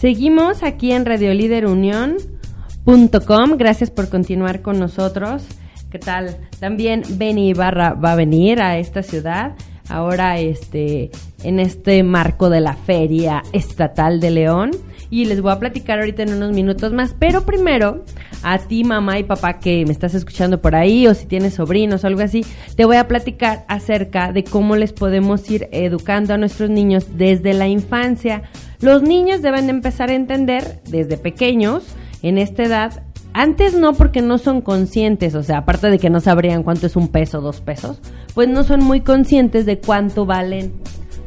Seguimos 0.00 0.62
aquí 0.62 0.92
en 0.92 1.04
radioliderunión.com. 1.04 3.56
Gracias 3.58 3.90
por 3.90 4.08
continuar 4.08 4.62
con 4.62 4.78
nosotros. 4.78 5.42
¿Qué 5.90 5.98
tal? 5.98 6.38
También 6.60 7.02
Benny 7.10 7.50
Ibarra 7.50 7.92
va 7.92 8.12
a 8.12 8.16
venir 8.16 8.62
a 8.62 8.78
esta 8.78 9.02
ciudad. 9.02 9.54
Ahora 9.90 10.38
este 10.38 11.10
en 11.42 11.60
este 11.60 12.02
marco 12.02 12.50
de 12.50 12.60
la 12.60 12.74
Feria 12.74 13.42
Estatal 13.52 14.20
de 14.20 14.30
León 14.30 14.70
y 15.10 15.26
les 15.26 15.42
voy 15.42 15.52
a 15.52 15.58
platicar 15.58 15.98
ahorita 15.98 16.22
en 16.22 16.32
unos 16.32 16.52
minutos 16.52 16.92
más, 16.92 17.14
pero 17.18 17.44
primero 17.44 18.04
a 18.42 18.58
ti 18.58 18.82
mamá 18.82 19.18
y 19.18 19.24
papá 19.24 19.58
que 19.58 19.84
me 19.84 19.92
estás 19.92 20.14
escuchando 20.14 20.60
por 20.60 20.74
ahí 20.74 21.06
o 21.06 21.14
si 21.14 21.26
tienes 21.26 21.54
sobrinos 21.54 22.02
o 22.02 22.06
algo 22.06 22.22
así, 22.22 22.44
te 22.76 22.84
voy 22.86 22.96
a 22.96 23.08
platicar 23.08 23.64
acerca 23.68 24.32
de 24.32 24.42
cómo 24.42 24.74
les 24.74 24.92
podemos 24.92 25.48
ir 25.50 25.68
educando 25.70 26.32
a 26.32 26.38
nuestros 26.38 26.70
niños 26.70 27.06
desde 27.16 27.52
la 27.52 27.68
infancia. 27.68 28.42
Los 28.80 29.02
niños 29.02 29.42
deben 29.42 29.66
de 29.66 29.72
empezar 29.72 30.10
a 30.10 30.14
entender 30.14 30.80
desde 30.88 31.18
pequeños, 31.18 31.84
en 32.22 32.38
esta 32.38 32.62
edad, 32.62 33.02
antes 33.34 33.74
no 33.74 33.94
porque 33.94 34.20
no 34.20 34.38
son 34.38 34.60
conscientes, 34.60 35.34
o 35.34 35.42
sea, 35.42 35.58
aparte 35.58 35.90
de 35.90 35.98
que 35.98 36.10
no 36.10 36.20
sabrían 36.20 36.62
cuánto 36.62 36.86
es 36.86 36.96
un 36.96 37.08
peso, 37.08 37.40
dos 37.40 37.60
pesos, 37.60 38.00
pues 38.34 38.48
no 38.48 38.62
son 38.62 38.80
muy 38.80 39.00
conscientes 39.00 39.66
de 39.66 39.78
cuánto 39.78 40.26
valen 40.26 40.72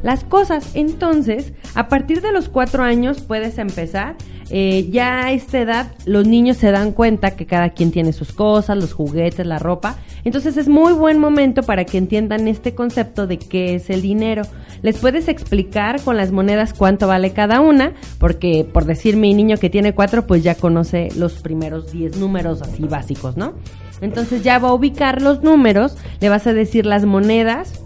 las 0.06 0.22
cosas. 0.22 0.70
Entonces, 0.74 1.52
a 1.74 1.88
partir 1.88 2.22
de 2.22 2.30
los 2.30 2.48
cuatro 2.48 2.84
años 2.84 3.20
puedes 3.20 3.58
empezar. 3.58 4.14
Eh, 4.48 4.88
ya 4.92 5.24
a 5.24 5.32
esta 5.32 5.58
edad 5.58 5.92
los 6.04 6.28
niños 6.28 6.58
se 6.58 6.70
dan 6.70 6.92
cuenta 6.92 7.32
que 7.32 7.46
cada 7.46 7.70
quien 7.70 7.90
tiene 7.90 8.12
sus 8.12 8.32
cosas, 8.32 8.76
los 8.76 8.92
juguetes, 8.92 9.44
la 9.44 9.58
ropa. 9.58 9.96
Entonces 10.22 10.56
es 10.56 10.68
muy 10.68 10.92
buen 10.92 11.18
momento 11.18 11.64
para 11.64 11.84
que 11.84 11.98
entiendan 11.98 12.46
este 12.46 12.72
concepto 12.72 13.26
de 13.26 13.40
qué 13.40 13.74
es 13.74 13.90
el 13.90 14.02
dinero. 14.02 14.42
Les 14.82 14.98
puedes 14.98 15.26
explicar 15.26 16.00
con 16.00 16.16
las 16.16 16.30
monedas 16.30 16.72
cuánto 16.72 17.08
vale 17.08 17.32
cada 17.32 17.60
una, 17.60 17.92
porque 18.20 18.64
por 18.72 18.84
decir 18.84 19.16
mi 19.16 19.34
niño 19.34 19.56
que 19.56 19.70
tiene 19.70 19.92
cuatro, 19.92 20.28
pues 20.28 20.44
ya 20.44 20.54
conoce 20.54 21.08
los 21.16 21.42
primeros 21.42 21.90
diez 21.90 22.16
números 22.16 22.62
así 22.62 22.84
básicos, 22.84 23.36
¿no? 23.36 23.54
Entonces 24.00 24.42
ya 24.42 24.58
va 24.58 24.68
a 24.68 24.74
ubicar 24.74 25.22
los 25.22 25.42
números, 25.42 25.96
le 26.20 26.28
vas 26.28 26.46
a 26.46 26.52
decir 26.52 26.86
las 26.86 27.04
monedas, 27.04 27.80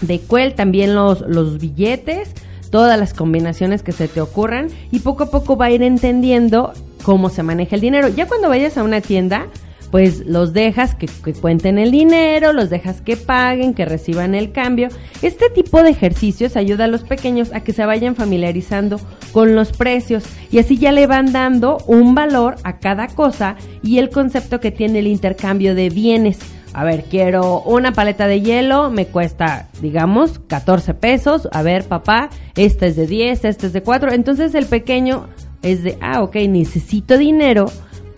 de 0.00 0.20
cuál 0.20 0.54
también 0.54 0.94
los, 0.94 1.20
los 1.22 1.58
billetes, 1.58 2.32
todas 2.70 2.98
las 2.98 3.14
combinaciones 3.14 3.82
que 3.82 3.92
se 3.92 4.08
te 4.08 4.20
ocurran 4.20 4.68
y 4.90 5.00
poco 5.00 5.24
a 5.24 5.30
poco 5.30 5.56
va 5.56 5.66
a 5.66 5.70
ir 5.70 5.82
entendiendo 5.82 6.72
cómo 7.02 7.28
se 7.28 7.42
maneja 7.42 7.74
el 7.74 7.80
dinero. 7.80 8.08
Ya 8.08 8.26
cuando 8.26 8.48
vayas 8.48 8.78
a 8.78 8.82
una 8.82 9.00
tienda, 9.00 9.46
pues 9.90 10.26
los 10.26 10.52
dejas 10.52 10.94
que, 10.94 11.08
cuenten 11.40 11.78
el 11.78 11.90
dinero, 11.90 12.52
los 12.52 12.70
dejas 12.70 13.00
que 13.00 13.16
paguen, 13.16 13.74
que 13.74 13.84
reciban 13.84 14.34
el 14.34 14.52
cambio. 14.52 14.88
Este 15.22 15.50
tipo 15.50 15.82
de 15.82 15.90
ejercicios 15.90 16.56
ayuda 16.56 16.84
a 16.84 16.88
los 16.88 17.02
pequeños 17.02 17.52
a 17.52 17.60
que 17.60 17.72
se 17.72 17.84
vayan 17.84 18.14
familiarizando 18.14 19.00
con 19.32 19.54
los 19.54 19.72
precios 19.72 20.24
y 20.50 20.58
así 20.58 20.78
ya 20.78 20.92
le 20.92 21.06
van 21.06 21.32
dando 21.32 21.78
un 21.86 22.14
valor 22.14 22.56
a 22.62 22.78
cada 22.78 23.08
cosa 23.08 23.56
y 23.82 23.98
el 23.98 24.10
concepto 24.10 24.60
que 24.60 24.70
tiene 24.70 25.00
el 25.00 25.06
intercambio 25.06 25.74
de 25.74 25.90
bienes. 25.90 26.38
A 26.72 26.84
ver, 26.84 27.04
quiero 27.10 27.62
una 27.62 27.92
paleta 27.92 28.28
de 28.28 28.42
hielo, 28.42 28.90
me 28.90 29.06
cuesta, 29.06 29.68
digamos, 29.82 30.38
14 30.46 30.94
pesos. 30.94 31.48
A 31.50 31.62
ver, 31.62 31.84
papá, 31.84 32.30
esta 32.54 32.86
es 32.86 32.94
de 32.94 33.08
10, 33.08 33.44
esta 33.44 33.66
es 33.66 33.72
de 33.72 33.82
4. 33.82 34.12
Entonces 34.12 34.54
el 34.54 34.66
pequeño 34.66 35.26
es 35.62 35.82
de, 35.82 35.98
ah, 36.00 36.22
ok, 36.22 36.36
necesito 36.48 37.18
dinero 37.18 37.66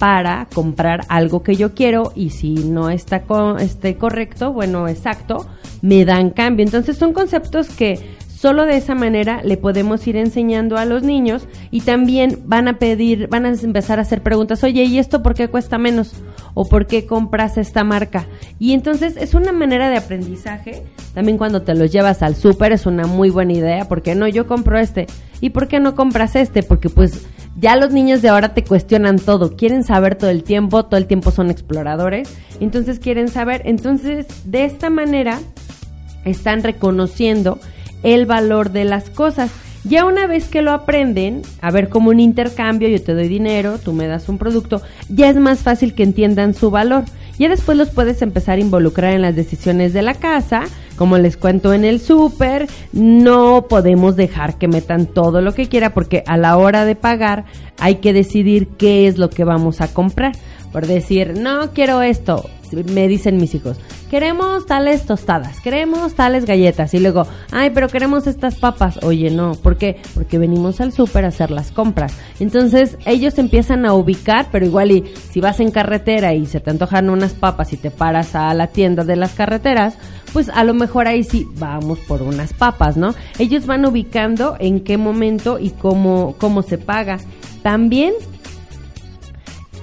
para 0.03 0.49
comprar 0.53 1.05
algo 1.09 1.45
que 1.45 1.55
yo 1.55 1.77
quiero 1.77 2.11
y 2.17 2.31
si 2.31 2.55
no 2.55 2.91
está 2.91 3.23
este, 3.61 3.97
correcto, 3.97 4.53
bueno, 4.53 4.89
exacto, 4.89 5.47
me 5.81 6.05
dan 6.05 6.31
cambio. 6.31 6.65
Entonces 6.65 6.97
son 6.99 7.13
conceptos 7.13 7.69
que 7.69 8.01
solo 8.27 8.65
de 8.65 8.77
esa 8.77 8.97
manera 8.97 9.43
le 9.45 9.57
podemos 9.57 10.05
ir 10.09 10.17
enseñando 10.17 10.77
a 10.77 10.87
los 10.87 11.05
niños 11.05 11.47
y 11.71 11.83
también 11.83 12.41
van 12.47 12.67
a 12.67 12.81
pedir, 12.81 13.29
van 13.29 13.47
a 13.47 13.51
empezar 13.51 14.01
a 14.01 14.03
hacer 14.03 14.25
preguntas, 14.25 14.65
oye, 14.65 14.83
¿y 14.83 14.99
esto 14.99 15.23
por 15.23 15.35
qué 15.35 15.47
cuesta 15.47 15.79
menos? 15.79 16.15
¿O 16.55 16.69
por 16.69 16.89
qué 16.89 17.07
compras 17.07 17.57
esta 17.57 17.85
marca? 17.85 18.27
Y 18.59 18.73
entonces 18.73 19.17
es 19.17 19.35
una 19.35 19.53
manera 19.53 19.89
de 19.89 19.99
aprendizaje. 19.99 20.83
También 21.15 21.39
cuando 21.39 21.63
te 21.63 21.77
los 21.77 21.93
llevas 21.93 22.23
al 22.23 22.35
súper 22.35 22.73
es 22.73 22.87
una 22.87 23.07
muy 23.07 23.31
buena 23.31 23.53
idea, 23.53 23.87
porque 23.87 24.17
no, 24.17 24.27
yo 24.27 24.49
compro 24.49 24.81
este. 24.81 25.07
¿Y 25.41 25.51
por 25.51 25.69
qué 25.69 25.79
no 25.79 25.95
compras 25.95 26.35
este? 26.35 26.65
Porque 26.65 26.89
pues 26.89 27.25
ya 27.57 27.77
los 27.77 27.93
niños 27.93 28.23
de 28.23 28.29
ahora 28.29 28.55
te 28.55 28.65
cuestionan 28.65 29.19
todo, 29.19 29.57
quieren 29.57 29.85
saber 29.85 30.17
todo 30.17 30.31
el 30.31 30.43
tiempo, 30.43 30.85
todo 30.85 30.99
el 30.99 31.07
tiempo 31.07 31.31
son 31.31 31.51
exploradores, 31.51 32.35
entonces 32.61 32.99
quieren 32.99 33.29
saber, 33.29 33.63
entonces 33.65 34.27
de 34.45 34.65
esta 34.65 34.91
manera 34.91 35.39
están 36.25 36.63
reconociendo 36.63 37.59
el 38.03 38.27
valor 38.27 38.71
de 38.71 38.85
las 38.85 39.11
cosas. 39.11 39.51
Ya 39.85 40.05
una 40.05 40.29
vez 40.29 40.49
que 40.49 40.63
lo 40.63 40.71
aprenden, 40.71 41.43
a 41.61 41.73
ver 41.73 41.89
como 41.89 42.11
un 42.11 42.21
intercambio, 42.21 42.89
yo 42.89 43.03
te 43.03 43.15
doy 43.15 43.27
dinero, 43.27 43.79
tú 43.79 43.93
me 43.93 44.07
das 44.07 44.29
un 44.29 44.39
producto, 44.39 44.81
ya 45.09 45.29
es 45.29 45.37
más 45.37 45.59
fácil 45.59 45.95
que 45.95 46.05
entiendan 46.05 46.55
su 46.55 46.71
valor. 46.71 47.05
Ya 47.39 47.49
después 47.49 47.77
los 47.77 47.91
puedes 47.91 48.23
empezar 48.23 48.59
a 48.59 48.61
involucrar 48.61 49.13
en 49.13 49.23
las 49.23 49.35
decisiones 49.35 49.93
de 49.93 50.03
la 50.03 50.15
casa, 50.15 50.65
como 50.97 51.19
les 51.19 51.37
cuento 51.37 51.73
en 51.73 51.85
el 51.85 51.99
súper, 51.99 52.69
no 52.93 53.67
podemos 53.69 54.15
dejar 54.15 54.57
que 54.57 54.69
metan 54.69 55.07
todo 55.07 55.41
lo 55.41 55.53
que 55.53 55.69
quiera 55.69 55.95
porque 55.95 56.23
a 56.27 56.37
la 56.37 56.57
hora 56.57 56.85
de 56.85 56.95
pagar 56.95 57.45
hay 57.81 57.97
que 57.97 58.13
decidir 58.13 58.69
qué 58.79 59.09
es 59.09 59.19
lo 59.19 59.31
que 59.31 59.43
vamos 59.43 59.81
a 59.81 59.89
comprar. 59.89 60.33
Por 60.73 60.87
decir, 60.87 61.39
no 61.39 61.73
quiero 61.73 62.03
esto, 62.03 62.49
me 62.73 63.09
dicen 63.09 63.37
mis 63.37 63.55
hijos, 63.55 63.77
queremos 64.11 64.67
tales 64.67 65.05
tostadas, 65.05 65.61
queremos 65.61 66.15
tales 66.15 66.47
galletas 66.47 66.95
y 66.95 67.01
luego, 67.01 67.27
ay, 67.51 67.71
pero 67.71 67.89
queremos 67.89 68.27
estas 68.27 68.55
papas. 68.57 68.99
Oye, 69.03 69.31
no, 69.31 69.53
¿por 69.55 69.77
qué? 69.77 70.01
Porque 70.15 70.39
venimos 70.39 70.81
al 70.81 70.93
súper 70.93 71.25
a 71.25 71.29
hacer 71.29 71.51
las 71.51 71.73
compras. 71.73 72.17
Entonces 72.41 72.97
ellos 73.05 73.39
empiezan 73.39 73.85
a 73.85 73.95
ubicar, 73.95 74.49
pero 74.51 74.65
igual 74.65 74.91
y 74.91 75.05
si 75.31 75.41
vas 75.41 75.61
en 75.61 75.71
carretera 75.71 76.35
y 76.35 76.47
se 76.47 76.61
te 76.61 76.71
antojan 76.71 77.11
unas 77.11 77.33
papas 77.33 77.73
y 77.73 77.77
te 77.77 77.91
paras 77.91 78.35
a 78.35 78.53
la 78.55 78.69
tienda 78.69 79.05
de 79.05 79.17
las 79.17 79.33
carreteras, 79.33 79.97
pues 80.33 80.49
a 80.49 80.65
lo 80.65 80.75
mejor 80.75 81.09
ahí 81.09 81.25
sí 81.25 81.47
vamos 81.57 81.99
por 82.01 82.23
unas 82.23 82.53
papas, 82.55 82.97
¿no? 82.97 83.15
Ellos 83.39 83.67
van 83.67 83.85
ubicando 83.85 84.57
en 84.59 84.81
qué 84.81 84.97
momento 84.97 85.59
y 85.59 85.71
cómo, 85.71 86.35
cómo 86.39 86.63
se 86.63 86.79
paga. 86.79 87.19
También, 87.63 88.15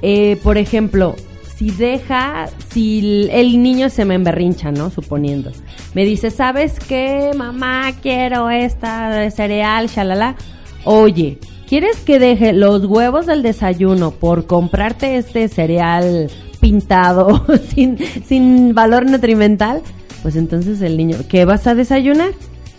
eh, 0.01 0.37
por 0.43 0.57
ejemplo, 0.57 1.15
si 1.59 1.71
deja, 1.71 2.47
si 2.71 3.27
el 3.31 3.61
niño 3.61 3.89
se 3.89 4.05
me 4.05 4.15
emberrincha, 4.15 4.71
¿no? 4.71 4.89
Suponiendo. 4.89 5.51
Me 5.93 6.05
dice, 6.05 6.31
¿sabes 6.31 6.79
qué, 6.79 7.31
mamá? 7.35 7.91
Quiero 8.01 8.49
esta 8.49 9.29
cereal, 9.31 9.87
shalala. 9.89 10.35
Oye, 10.85 11.37
¿quieres 11.67 11.97
que 11.97 12.17
deje 12.17 12.53
los 12.53 12.85
huevos 12.85 13.25
del 13.25 13.43
desayuno 13.43 14.11
por 14.11 14.45
comprarte 14.45 15.17
este 15.17 15.49
cereal 15.49 16.31
pintado 16.61 17.45
sin, 17.75 17.97
sin 18.25 18.73
valor 18.73 19.05
nutrimental? 19.05 19.81
Pues 20.21 20.37
entonces 20.37 20.81
el 20.81 20.95
niño, 20.95 21.17
¿qué 21.27 21.43
vas 21.43 21.67
a 21.67 21.75
desayunar? 21.75 22.31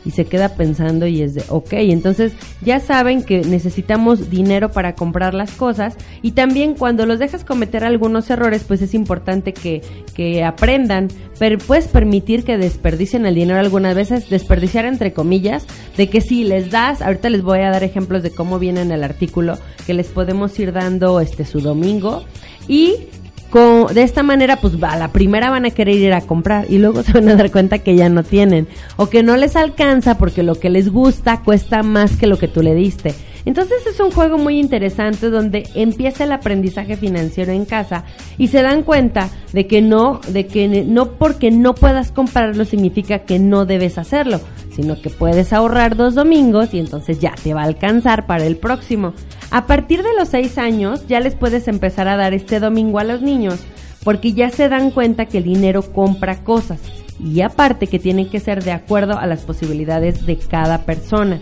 Y 0.04 0.12
se 0.12 0.24
queda 0.24 0.50
pensando 0.50 1.06
y 1.06 1.22
es 1.22 1.34
de, 1.34 1.42
ok, 1.48 1.72
entonces 1.72 2.32
ya 2.62 2.80
saben 2.80 3.22
que 3.22 3.40
necesitamos 3.42 4.30
dinero 4.30 4.70
para 4.70 4.94
comprar 4.94 5.34
las 5.34 5.52
cosas 5.52 5.96
y 6.22 6.32
también 6.32 6.74
cuando 6.74 7.06
los 7.06 7.18
dejas 7.18 7.44
cometer 7.44 7.84
algunos 7.84 8.30
errores, 8.30 8.64
pues 8.66 8.82
es 8.82 8.94
importante 8.94 9.52
que, 9.52 9.82
que 10.14 10.44
aprendan, 10.44 11.08
pero 11.38 11.58
puedes 11.58 11.88
permitir 11.88 12.44
que 12.44 12.58
desperdicien 12.58 13.26
el 13.26 13.34
dinero 13.34 13.58
algunas 13.58 13.94
veces, 13.94 14.30
desperdiciar 14.30 14.84
entre 14.84 15.12
comillas, 15.12 15.66
de 15.96 16.08
que 16.08 16.20
si 16.20 16.44
les 16.44 16.70
das, 16.70 17.02
ahorita 17.02 17.30
les 17.30 17.42
voy 17.42 17.60
a 17.60 17.70
dar 17.70 17.84
ejemplos 17.84 18.22
de 18.22 18.30
cómo 18.30 18.58
viene 18.58 18.82
en 18.82 18.92
el 18.92 19.04
artículo, 19.04 19.58
que 19.86 19.94
les 19.94 20.08
podemos 20.08 20.58
ir 20.58 20.72
dando 20.72 21.20
este 21.20 21.44
su 21.44 21.60
domingo 21.60 22.24
y 22.68 23.08
con- 23.50 23.92
de 23.92 24.02
esta 24.02 24.22
manera, 24.22 24.56
pues 24.60 24.74
a 24.82 24.96
la 24.96 25.08
primera 25.12 25.50
van 25.50 25.66
a 25.66 25.70
querer 25.70 25.96
ir 25.96 26.12
a 26.12 26.20
comprar 26.22 26.66
y 26.70 26.78
luego 26.78 27.02
se 27.04 27.12
van 27.12 27.28
a 27.28 27.34
dar 27.36 27.50
cuenta 27.50 27.78
que 27.80 27.94
ya 27.96 28.08
no 28.08 28.22
tienen 28.22 28.68
o 28.96 29.08
que 29.10 29.22
no 29.22 29.36
les 29.36 29.56
alcanza 29.56 30.16
porque 30.18 30.42
lo 30.42 30.54
que 30.54 30.70
les 30.70 30.88
gusta 30.90 31.42
cuesta 31.42 31.82
más 31.82 32.16
que 32.16 32.26
lo 32.26 32.38
que 32.38 32.48
tú 32.48 32.62
le 32.62 32.74
diste. 32.74 33.14
Entonces 33.44 33.86
es 33.86 33.98
un 34.00 34.10
juego 34.10 34.38
muy 34.38 34.58
interesante 34.58 35.30
donde 35.30 35.68
empieza 35.74 36.24
el 36.24 36.32
aprendizaje 36.32 36.96
financiero 36.96 37.52
en 37.52 37.64
casa 37.64 38.04
y 38.38 38.48
se 38.48 38.62
dan 38.62 38.82
cuenta 38.82 39.30
de 39.52 39.66
que 39.66 39.80
no, 39.80 40.20
de 40.28 40.46
que 40.46 40.84
no 40.84 41.12
porque 41.12 41.50
no 41.50 41.74
puedas 41.74 42.12
comprarlo 42.12 42.64
significa 42.64 43.20
que 43.20 43.38
no 43.38 43.64
debes 43.64 43.98
hacerlo, 43.98 44.40
sino 44.74 45.00
que 45.00 45.10
puedes 45.10 45.52
ahorrar 45.52 45.96
dos 45.96 46.14
domingos 46.14 46.74
y 46.74 46.78
entonces 46.78 47.18
ya 47.18 47.34
te 47.42 47.54
va 47.54 47.62
a 47.62 47.66
alcanzar 47.66 48.26
para 48.26 48.44
el 48.44 48.56
próximo. 48.56 49.14
A 49.50 49.66
partir 49.66 50.02
de 50.02 50.14
los 50.18 50.28
seis 50.28 50.58
años 50.58 51.06
ya 51.08 51.20
les 51.20 51.34
puedes 51.34 51.66
empezar 51.66 52.08
a 52.08 52.16
dar 52.16 52.34
este 52.34 52.60
domingo 52.60 52.98
a 52.98 53.04
los 53.04 53.22
niños 53.22 53.60
porque 54.04 54.32
ya 54.32 54.50
se 54.50 54.68
dan 54.68 54.90
cuenta 54.90 55.26
que 55.26 55.38
el 55.38 55.44
dinero 55.44 55.82
compra 55.92 56.42
cosas 56.42 56.80
y 57.22 57.42
aparte 57.42 57.86
que 57.86 57.98
tienen 57.98 58.30
que 58.30 58.40
ser 58.40 58.64
de 58.64 58.72
acuerdo 58.72 59.18
a 59.18 59.26
las 59.26 59.42
posibilidades 59.42 60.24
de 60.24 60.38
cada 60.38 60.84
persona. 60.84 61.40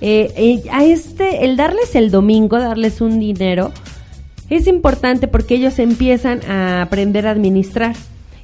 Eh, 0.00 0.32
eh, 0.36 0.62
a 0.72 0.84
este, 0.84 1.44
el 1.44 1.56
darles 1.56 1.94
el 1.94 2.10
domingo, 2.10 2.58
darles 2.58 3.00
un 3.00 3.18
dinero, 3.20 3.72
es 4.48 4.66
importante 4.66 5.28
porque 5.28 5.54
ellos 5.56 5.78
empiezan 5.78 6.40
a 6.50 6.82
aprender 6.82 7.26
a 7.26 7.30
administrar 7.30 7.94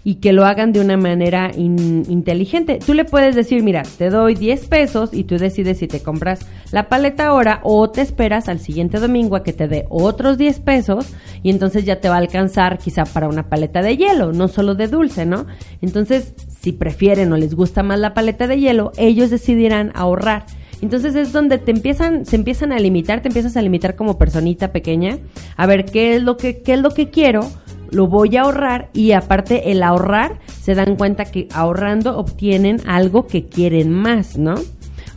y 0.04 0.16
que 0.16 0.32
lo 0.32 0.44
hagan 0.46 0.72
de 0.72 0.78
una 0.80 0.96
manera 0.96 1.50
in- 1.56 2.04
inteligente. 2.08 2.78
Tú 2.84 2.94
le 2.94 3.04
puedes 3.04 3.34
decir, 3.34 3.64
mira, 3.64 3.82
te 3.98 4.08
doy 4.08 4.36
10 4.36 4.66
pesos 4.68 5.10
y 5.12 5.24
tú 5.24 5.36
decides 5.36 5.78
si 5.78 5.88
te 5.88 6.00
compras 6.00 6.46
la 6.70 6.88
paleta 6.88 7.26
ahora 7.26 7.58
o 7.64 7.90
te 7.90 8.02
esperas 8.02 8.48
al 8.48 8.60
siguiente 8.60 9.00
domingo 9.00 9.34
a 9.34 9.42
que 9.42 9.52
te 9.52 9.66
dé 9.66 9.84
otros 9.88 10.38
10 10.38 10.60
pesos 10.60 11.06
y 11.42 11.50
entonces 11.50 11.84
ya 11.84 12.00
te 12.00 12.08
va 12.08 12.14
a 12.14 12.18
alcanzar 12.18 12.78
quizá 12.78 13.04
para 13.04 13.26
una 13.28 13.48
paleta 13.48 13.82
de 13.82 13.96
hielo, 13.96 14.32
no 14.32 14.46
solo 14.46 14.76
de 14.76 14.86
dulce, 14.86 15.26
¿no? 15.26 15.46
Entonces, 15.82 16.34
si 16.60 16.70
prefieren 16.70 17.32
o 17.32 17.36
les 17.36 17.54
gusta 17.56 17.82
más 17.82 17.98
la 17.98 18.14
paleta 18.14 18.46
de 18.46 18.60
hielo, 18.60 18.92
ellos 18.98 19.30
decidirán 19.30 19.90
ahorrar. 19.96 20.44
Entonces 20.82 21.14
es 21.14 21.32
donde 21.32 21.58
te 21.58 21.70
empiezan, 21.70 22.26
se 22.26 22.36
empiezan 22.36 22.72
a 22.72 22.78
limitar, 22.78 23.22
te 23.22 23.28
empiezas 23.28 23.56
a 23.56 23.62
limitar 23.62 23.96
como 23.96 24.18
personita 24.18 24.72
pequeña, 24.72 25.18
a 25.56 25.66
ver 25.66 25.84
qué 25.84 26.16
es 26.16 26.22
lo 26.22 26.36
que, 26.36 26.62
qué 26.62 26.74
es 26.74 26.80
lo 26.80 26.90
que 26.90 27.10
quiero, 27.10 27.48
lo 27.90 28.06
voy 28.06 28.36
a 28.36 28.42
ahorrar 28.42 28.90
y 28.92 29.12
aparte 29.12 29.70
el 29.70 29.82
ahorrar 29.82 30.38
se 30.60 30.74
dan 30.74 30.96
cuenta 30.96 31.24
que 31.24 31.48
ahorrando 31.52 32.18
obtienen 32.18 32.80
algo 32.86 33.26
que 33.26 33.46
quieren 33.46 33.92
más, 33.92 34.36
¿no? 34.36 34.56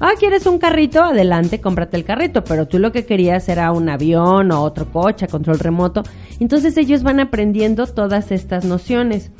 Ah, 0.01 0.11
¿quieres 0.17 0.45
un 0.45 0.59
carrito? 0.59 1.03
Adelante, 1.03 1.59
cómprate 1.59 1.97
el 1.97 2.05
carrito, 2.05 2.45
pero 2.45 2.67
tú 2.67 2.79
lo 2.79 2.93
que 2.93 3.05
querías 3.05 3.49
era 3.49 3.73
un 3.73 3.89
avión 3.89 4.49
o 4.51 4.61
otro 4.61 4.89
coche 4.89 5.25
a 5.25 5.27
control 5.27 5.59
remoto. 5.59 6.03
Entonces 6.39 6.77
ellos 6.77 7.03
van 7.03 7.19
aprendiendo 7.19 7.85
todas 7.85 8.31
estas 8.31 8.63
nociones. 8.63 9.31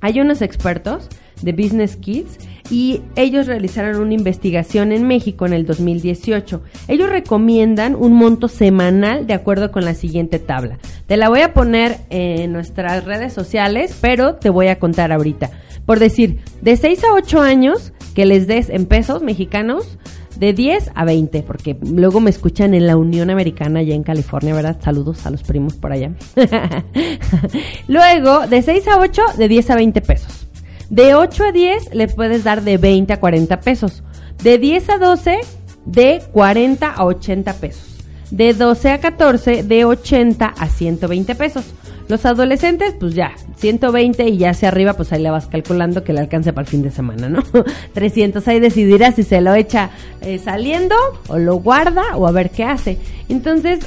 Hay 0.00 0.18
unos 0.18 0.40
expertos 0.40 1.08
de 1.42 1.52
Business 1.52 1.96
Kids 1.96 2.38
y 2.72 3.02
ellos 3.16 3.46
realizaron 3.46 4.00
una 4.00 4.14
investigación 4.14 4.92
en 4.92 5.06
México 5.06 5.44
en 5.44 5.52
el 5.52 5.66
2018. 5.66 6.62
Ellos 6.88 7.10
recomiendan 7.10 7.94
un 7.94 8.14
monto 8.14 8.48
semanal 8.48 9.26
de 9.26 9.34
acuerdo 9.34 9.70
con 9.70 9.84
la 9.84 9.92
siguiente 9.92 10.38
tabla. 10.38 10.78
Te 11.06 11.18
la 11.18 11.28
voy 11.28 11.42
a 11.42 11.52
poner 11.52 11.98
en 12.08 12.50
nuestras 12.50 13.04
redes 13.04 13.34
sociales, 13.34 13.98
pero 14.00 14.36
te 14.36 14.48
voy 14.48 14.68
a 14.68 14.78
contar 14.78 15.12
ahorita. 15.12 15.50
Por 15.84 15.98
decir, 15.98 16.38
de 16.62 16.78
6 16.78 17.04
a 17.04 17.12
8 17.12 17.42
años 17.42 17.92
que 18.14 18.24
les 18.24 18.46
des 18.46 18.70
en 18.70 18.86
pesos 18.86 19.22
mexicanos, 19.22 19.98
de 20.36 20.54
10 20.54 20.92
a 20.94 21.04
20, 21.04 21.42
porque 21.42 21.76
luego 21.82 22.20
me 22.20 22.30
escuchan 22.30 22.72
en 22.72 22.86
la 22.86 22.96
Unión 22.96 23.28
Americana, 23.28 23.80
allá 23.80 23.94
en 23.94 24.02
California, 24.02 24.54
¿verdad? 24.54 24.78
Saludos 24.82 25.26
a 25.26 25.30
los 25.30 25.42
primos 25.42 25.74
por 25.74 25.92
allá. 25.92 26.12
luego, 27.86 28.46
de 28.46 28.62
6 28.62 28.88
a 28.88 28.98
8, 28.98 29.22
de 29.36 29.48
10 29.48 29.70
a 29.70 29.76
20 29.76 30.00
pesos. 30.00 30.41
De 30.90 31.14
8 31.14 31.44
a 31.44 31.52
10, 31.52 31.94
le 31.94 32.08
puedes 32.08 32.44
dar 32.44 32.62
de 32.62 32.78
20 32.78 33.12
a 33.12 33.20
40 33.20 33.60
pesos. 33.60 34.02
De 34.42 34.58
10 34.58 34.90
a 34.90 34.98
12, 34.98 35.40
de 35.86 36.22
40 36.32 36.90
a 36.90 37.04
80 37.04 37.54
pesos. 37.54 37.98
De 38.30 38.54
12 38.54 38.90
a 38.90 39.00
14, 39.00 39.62
de 39.62 39.84
80 39.84 40.46
a 40.46 40.68
120 40.68 41.34
pesos. 41.34 41.64
Los 42.08 42.26
adolescentes, 42.26 42.94
pues 42.98 43.14
ya, 43.14 43.32
120 43.56 44.28
y 44.28 44.36
ya 44.36 44.50
hacia 44.50 44.68
arriba, 44.68 44.94
pues 44.94 45.12
ahí 45.12 45.22
le 45.22 45.30
vas 45.30 45.46
calculando 45.46 46.02
que 46.02 46.12
le 46.12 46.20
alcance 46.20 46.52
para 46.52 46.64
el 46.64 46.70
fin 46.70 46.82
de 46.82 46.90
semana, 46.90 47.28
¿no? 47.28 47.42
300, 47.94 48.46
ahí 48.48 48.60
decidirá 48.60 49.12
si 49.12 49.22
se 49.22 49.40
lo 49.40 49.54
echa 49.54 49.90
eh, 50.20 50.38
saliendo 50.38 50.94
o 51.28 51.38
lo 51.38 51.56
guarda 51.56 52.16
o 52.16 52.26
a 52.26 52.32
ver 52.32 52.50
qué 52.50 52.64
hace. 52.64 52.98
Entonces, 53.28 53.80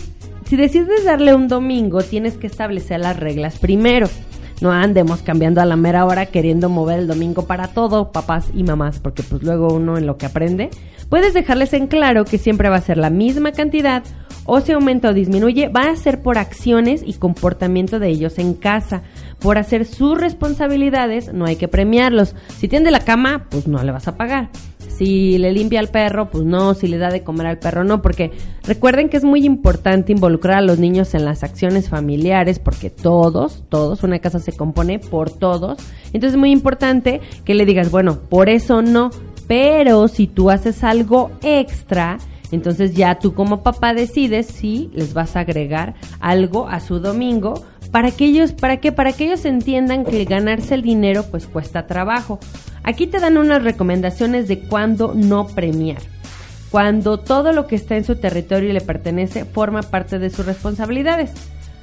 si 0.47 0.55
decides 0.55 1.05
darle 1.05 1.33
un 1.35 1.47
domingo, 1.47 2.01
tienes 2.03 2.37
que 2.37 2.47
establecer 2.47 2.99
las 2.99 3.17
reglas 3.17 3.57
primero. 3.59 4.07
No 4.61 4.71
andemos 4.71 5.21
cambiando 5.21 5.61
a 5.61 5.65
la 5.65 5.75
mera 5.75 6.05
hora 6.05 6.27
queriendo 6.27 6.69
mover 6.69 6.99
el 6.99 7.07
domingo 7.07 7.45
para 7.45 7.67
todo, 7.67 8.11
papás 8.11 8.47
y 8.53 8.63
mamás, 8.63 8.99
porque 8.99 9.23
pues 9.23 9.43
luego 9.43 9.73
uno 9.73 9.97
en 9.97 10.07
lo 10.07 10.17
que 10.17 10.25
aprende. 10.25 10.69
Puedes 11.09 11.33
dejarles 11.33 11.73
en 11.73 11.87
claro 11.87 12.25
que 12.25 12.37
siempre 12.37 12.69
va 12.69 12.77
a 12.77 12.81
ser 12.81 12.97
la 12.97 13.09
misma 13.09 13.51
cantidad 13.51 14.03
o 14.45 14.61
si 14.61 14.71
aumenta 14.71 15.09
o 15.09 15.13
disminuye, 15.13 15.69
va 15.69 15.89
a 15.89 15.95
ser 15.95 16.21
por 16.21 16.37
acciones 16.37 17.01
y 17.05 17.13
comportamiento 17.13 17.99
de 17.99 18.09
ellos 18.09 18.37
en 18.37 18.53
casa. 18.53 19.01
Por 19.39 19.57
hacer 19.57 19.85
sus 19.85 20.17
responsabilidades, 20.19 21.33
no 21.33 21.45
hay 21.45 21.55
que 21.55 21.67
premiarlos. 21.67 22.35
Si 22.57 22.67
tiende 22.67 22.91
la 22.91 22.99
cama, 22.99 23.47
pues 23.49 23.67
no 23.67 23.83
le 23.83 23.91
vas 23.91 24.07
a 24.07 24.15
pagar. 24.15 24.49
Si 24.89 25.37
le 25.37 25.51
limpia 25.51 25.79
al 25.79 25.89
perro, 25.89 26.29
pues 26.29 26.43
no. 26.45 26.73
Si 26.73 26.87
le 26.87 26.97
da 26.97 27.09
de 27.09 27.23
comer 27.23 27.47
al 27.47 27.59
perro, 27.59 27.83
no. 27.83 28.01
Porque 28.01 28.31
recuerden 28.63 29.09
que 29.09 29.17
es 29.17 29.23
muy 29.23 29.45
importante 29.45 30.11
involucrar 30.11 30.57
a 30.57 30.61
los 30.61 30.79
niños 30.79 31.13
en 31.13 31.25
las 31.25 31.43
acciones 31.43 31.89
familiares, 31.89 32.59
porque 32.59 32.89
todos, 32.89 33.63
todos, 33.69 34.03
una 34.03 34.19
casa 34.19 34.39
se 34.39 34.53
compone 34.53 34.99
por 34.99 35.29
todos. 35.29 35.77
Entonces 36.07 36.33
es 36.33 36.39
muy 36.39 36.51
importante 36.51 37.21
que 37.43 37.55
le 37.55 37.65
digas, 37.65 37.91
bueno, 37.91 38.19
por 38.19 38.49
eso 38.49 38.81
no. 38.81 39.09
Pero 39.47 40.07
si 40.07 40.27
tú 40.27 40.49
haces 40.49 40.83
algo 40.83 41.31
extra, 41.43 42.17
entonces 42.51 42.95
ya 42.95 43.19
tú 43.19 43.33
como 43.33 43.63
papá 43.63 43.93
decides 43.93 44.47
si 44.47 44.89
les 44.93 45.13
vas 45.13 45.35
a 45.35 45.41
agregar 45.41 45.95
algo 46.19 46.67
a 46.67 46.79
su 46.79 46.99
domingo 46.99 47.63
para 47.91 48.11
que 48.11 48.25
ellos, 48.25 48.51
para 48.51 48.77
que, 48.77 48.91
para 48.91 49.13
que 49.13 49.25
ellos 49.25 49.45
entiendan 49.45 50.03
que 50.03 50.25
ganarse 50.25 50.73
el 50.75 50.81
dinero 50.81 51.25
pues 51.29 51.47
cuesta 51.47 51.87
trabajo. 51.87 52.39
Aquí 52.85 53.07
te 53.07 53.19
dan 53.19 53.39
unas 53.39 53.63
recomendaciones 53.63 54.47
de 54.47 54.59
cuándo 54.59 55.13
no 55.15 55.47
premiar. 55.47 56.03
Cuando 56.69 57.19
todo 57.19 57.51
lo 57.51 57.65
que 57.65 57.75
está 57.75 57.97
en 57.97 58.05
su 58.05 58.17
territorio 58.17 58.71
le 58.73 58.81
pertenece 58.81 59.43
forma 59.43 59.81
parte 59.81 60.19
de 60.19 60.29
sus 60.29 60.45
responsabilidades. 60.45 61.31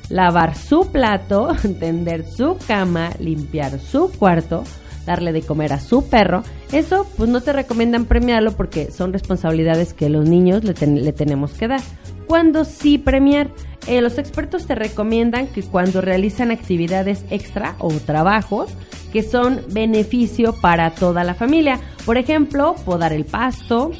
Lavar 0.08 0.54
su 0.54 0.92
plato, 0.92 1.56
tender 1.80 2.24
su 2.24 2.56
cama, 2.68 3.10
limpiar 3.18 3.80
su 3.80 4.12
cuarto, 4.16 4.62
darle 5.06 5.32
de 5.32 5.42
comer 5.42 5.72
a 5.72 5.80
su 5.80 6.08
perro, 6.08 6.42
eso 6.72 7.06
pues 7.16 7.28
no 7.28 7.40
te 7.40 7.52
recomiendan 7.52 8.04
premiarlo 8.04 8.52
porque 8.52 8.90
son 8.90 9.12
responsabilidades 9.12 9.94
que 9.94 10.08
los 10.08 10.28
niños 10.28 10.64
le, 10.64 10.74
le 10.86 11.12
tenemos 11.12 11.52
que 11.52 11.68
dar. 11.68 11.80
Cuando 12.26 12.64
sí 12.64 12.98
premiar, 12.98 13.48
Eh, 13.88 14.00
los 14.00 14.16
expertos 14.16 14.64
te 14.66 14.76
recomiendan 14.76 15.48
que 15.48 15.64
cuando 15.64 16.00
realizan 16.00 16.52
actividades 16.52 17.24
extra 17.30 17.74
o 17.80 17.90
trabajos 17.90 18.70
que 19.12 19.24
son 19.24 19.60
beneficio 19.72 20.54
para 20.60 20.92
toda 20.94 21.24
la 21.24 21.34
familia, 21.34 21.80
por 22.06 22.16
ejemplo, 22.16 22.76
podar 22.84 23.12
el 23.12 23.24
pasto, 23.24 23.90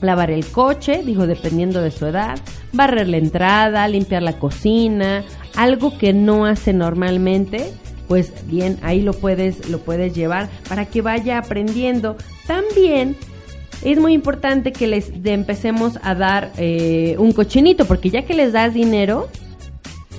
lavar 0.00 0.30
el 0.30 0.46
coche, 0.46 1.02
digo, 1.04 1.26
dependiendo 1.26 1.82
de 1.82 1.90
su 1.90 2.06
edad, 2.06 2.38
barrer 2.72 3.08
la 3.08 3.16
entrada, 3.16 3.88
limpiar 3.88 4.22
la 4.22 4.38
cocina, 4.38 5.24
algo 5.56 5.98
que 5.98 6.12
no 6.12 6.46
hace 6.46 6.72
normalmente, 6.72 7.72
pues 8.08 8.32
bien, 8.46 8.78
ahí 8.82 9.02
lo 9.02 9.12
puedes, 9.12 9.68
lo 9.68 9.78
puedes 9.80 10.14
llevar 10.14 10.48
para 10.68 10.86
que 10.86 11.02
vaya 11.02 11.38
aprendiendo. 11.38 12.16
También 12.46 13.16
es 13.82 14.00
muy 14.00 14.14
importante 14.14 14.72
que 14.72 14.86
les 14.86 15.12
empecemos 15.24 15.98
a 16.02 16.14
dar 16.14 16.50
eh, 16.56 17.16
un 17.18 17.32
cochinito, 17.32 17.84
porque 17.84 18.10
ya 18.10 18.22
que 18.22 18.34
les 18.34 18.52
das 18.52 18.72
dinero, 18.74 19.28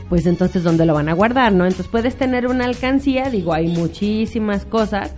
pues 0.08 0.28
entonces 0.28 0.63
dónde 0.63 0.86
lo 0.86 0.93
van 0.93 1.10
a 1.10 1.13
guardar, 1.13 1.52
¿no? 1.52 1.65
Entonces 1.65 1.88
puedes 1.88 2.15
tener 2.15 2.47
una 2.47 2.65
alcancía, 2.65 3.30
digo, 3.30 3.54
hay 3.54 3.67
muchísimas 3.67 4.65
cosas. 4.65 5.13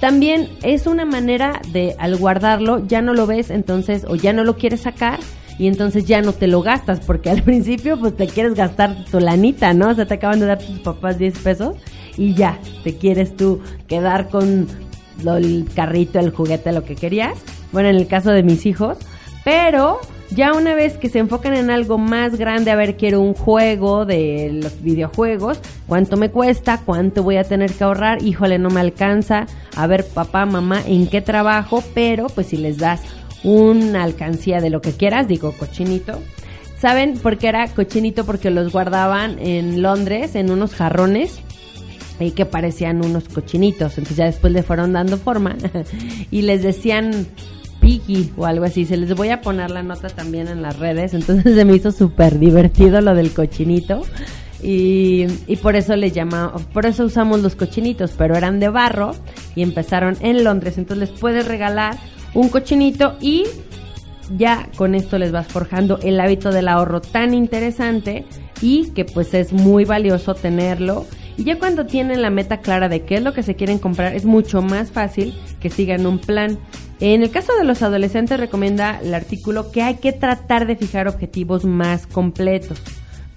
También 0.00 0.48
es 0.62 0.86
una 0.86 1.04
manera 1.04 1.60
de 1.72 1.96
al 1.98 2.16
guardarlo 2.16 2.86
ya 2.86 3.00
no 3.00 3.14
lo 3.14 3.26
ves, 3.26 3.50
entonces 3.50 4.04
o 4.08 4.16
ya 4.16 4.32
no 4.32 4.44
lo 4.44 4.56
quieres 4.56 4.82
sacar 4.82 5.18
y 5.58 5.66
entonces 5.66 6.04
ya 6.04 6.22
no 6.22 6.32
te 6.32 6.46
lo 6.46 6.62
gastas 6.62 7.00
porque 7.00 7.30
al 7.30 7.42
principio 7.44 7.98
pues 7.98 8.16
te 8.16 8.26
quieres 8.26 8.54
gastar 8.54 9.04
tu 9.10 9.20
lanita, 9.20 9.72
¿no? 9.72 9.90
O 9.90 9.94
sea, 9.94 10.06
te 10.06 10.14
acaban 10.14 10.40
de 10.40 10.46
dar 10.46 10.58
tus 10.58 10.78
papás 10.80 11.18
10 11.18 11.38
pesos 11.40 11.76
y 12.18 12.34
ya 12.34 12.58
te 12.84 12.96
quieres 12.96 13.36
tú 13.36 13.62
quedar 13.86 14.28
con 14.28 14.66
el 15.24 15.68
carrito, 15.74 16.18
el 16.18 16.30
juguete, 16.30 16.72
lo 16.72 16.84
que 16.84 16.96
querías. 16.96 17.38
Bueno, 17.72 17.88
en 17.88 17.96
el 17.96 18.06
caso 18.06 18.30
de 18.30 18.42
mis 18.42 18.66
hijos, 18.66 18.98
pero 19.44 20.00
ya 20.30 20.52
una 20.52 20.74
vez 20.74 20.98
que 20.98 21.08
se 21.08 21.20
enfocan 21.20 21.54
en 21.54 21.70
algo 21.70 21.96
más 21.96 22.36
grande, 22.36 22.70
a 22.70 22.76
ver, 22.76 22.96
quiero 22.96 23.20
un 23.20 23.34
juego 23.34 24.04
de 24.04 24.50
los 24.52 24.82
videojuegos, 24.82 25.60
¿cuánto 25.86 26.16
me 26.16 26.30
cuesta? 26.30 26.82
¿Cuánto 26.84 27.22
voy 27.22 27.36
a 27.36 27.44
tener 27.44 27.72
que 27.72 27.84
ahorrar? 27.84 28.22
Híjole, 28.22 28.58
no 28.58 28.68
me 28.68 28.80
alcanza. 28.80 29.46
A 29.76 29.86
ver, 29.86 30.04
papá, 30.06 30.44
mamá, 30.44 30.82
¿en 30.86 31.06
qué 31.06 31.20
trabajo? 31.20 31.82
Pero 31.94 32.26
pues 32.26 32.48
si 32.48 32.56
les 32.56 32.78
das 32.78 33.00
una 33.44 34.02
alcancía 34.02 34.60
de 34.60 34.70
lo 34.70 34.80
que 34.80 34.92
quieras, 34.92 35.28
digo 35.28 35.52
cochinito. 35.52 36.20
¿Saben 36.78 37.18
por 37.18 37.38
qué 37.38 37.48
era 37.48 37.66
cochinito? 37.68 38.24
Porque 38.24 38.50
los 38.50 38.72
guardaban 38.72 39.38
en 39.40 39.82
Londres 39.82 40.34
en 40.36 40.50
unos 40.50 40.74
jarrones 40.74 41.40
y 42.20 42.32
que 42.32 42.46
parecían 42.46 43.04
unos 43.04 43.28
cochinitos. 43.28 43.98
Entonces 43.98 44.16
ya 44.16 44.24
después 44.26 44.52
le 44.52 44.62
fueron 44.62 44.92
dando 44.92 45.18
forma 45.18 45.56
y 46.30 46.42
les 46.42 46.62
decían 46.62 47.26
Piggy 47.80 48.32
o 48.36 48.46
algo 48.46 48.64
así. 48.64 48.84
Se 48.84 48.96
les 48.96 49.14
voy 49.14 49.30
a 49.30 49.40
poner 49.40 49.70
la 49.70 49.82
nota 49.82 50.08
también 50.08 50.48
en 50.48 50.62
las 50.62 50.78
redes. 50.78 51.14
Entonces 51.14 51.54
se 51.54 51.64
me 51.64 51.76
hizo 51.76 51.92
súper 51.92 52.38
divertido 52.38 53.00
lo 53.00 53.14
del 53.14 53.32
cochinito. 53.32 54.02
Y, 54.62 55.26
y 55.46 55.56
por 55.56 55.76
eso 55.76 55.94
le 55.94 56.10
llamamos, 56.10 56.62
por 56.62 56.84
eso 56.84 57.04
usamos 57.04 57.40
los 57.42 57.54
cochinitos, 57.54 58.14
pero 58.18 58.36
eran 58.36 58.58
de 58.58 58.68
barro 58.68 59.12
y 59.54 59.62
empezaron 59.62 60.16
en 60.20 60.42
Londres. 60.42 60.78
Entonces 60.78 61.10
les 61.10 61.18
puedes 61.20 61.46
regalar 61.46 61.96
un 62.34 62.48
cochinito 62.48 63.16
y 63.20 63.44
ya 64.36 64.68
con 64.76 64.94
esto 64.94 65.18
les 65.18 65.32
vas 65.32 65.46
forjando 65.46 65.98
el 66.02 66.20
hábito 66.20 66.50
del 66.50 66.68
ahorro 66.68 67.00
tan 67.00 67.34
interesante 67.34 68.24
y 68.60 68.90
que 68.90 69.04
pues 69.04 69.32
es 69.34 69.52
muy 69.52 69.84
valioso 69.84 70.34
tenerlo. 70.34 71.06
Y 71.38 71.44
ya 71.44 71.58
cuando 71.58 71.86
tienen 71.86 72.20
la 72.20 72.30
meta 72.30 72.58
clara 72.58 72.88
de 72.88 73.02
qué 73.02 73.14
es 73.14 73.22
lo 73.22 73.32
que 73.32 73.44
se 73.44 73.54
quieren 73.54 73.78
comprar, 73.78 74.14
es 74.14 74.24
mucho 74.24 74.60
más 74.60 74.90
fácil 74.90 75.32
que 75.60 75.70
sigan 75.70 76.04
un 76.04 76.18
plan. 76.18 76.58
En 76.98 77.22
el 77.22 77.30
caso 77.30 77.56
de 77.56 77.64
los 77.64 77.80
adolescentes 77.82 78.40
recomienda 78.40 78.98
el 79.00 79.14
artículo 79.14 79.70
que 79.70 79.82
hay 79.82 79.94
que 79.94 80.12
tratar 80.12 80.66
de 80.66 80.74
fijar 80.74 81.06
objetivos 81.06 81.64
más 81.64 82.08
completos, 82.08 82.82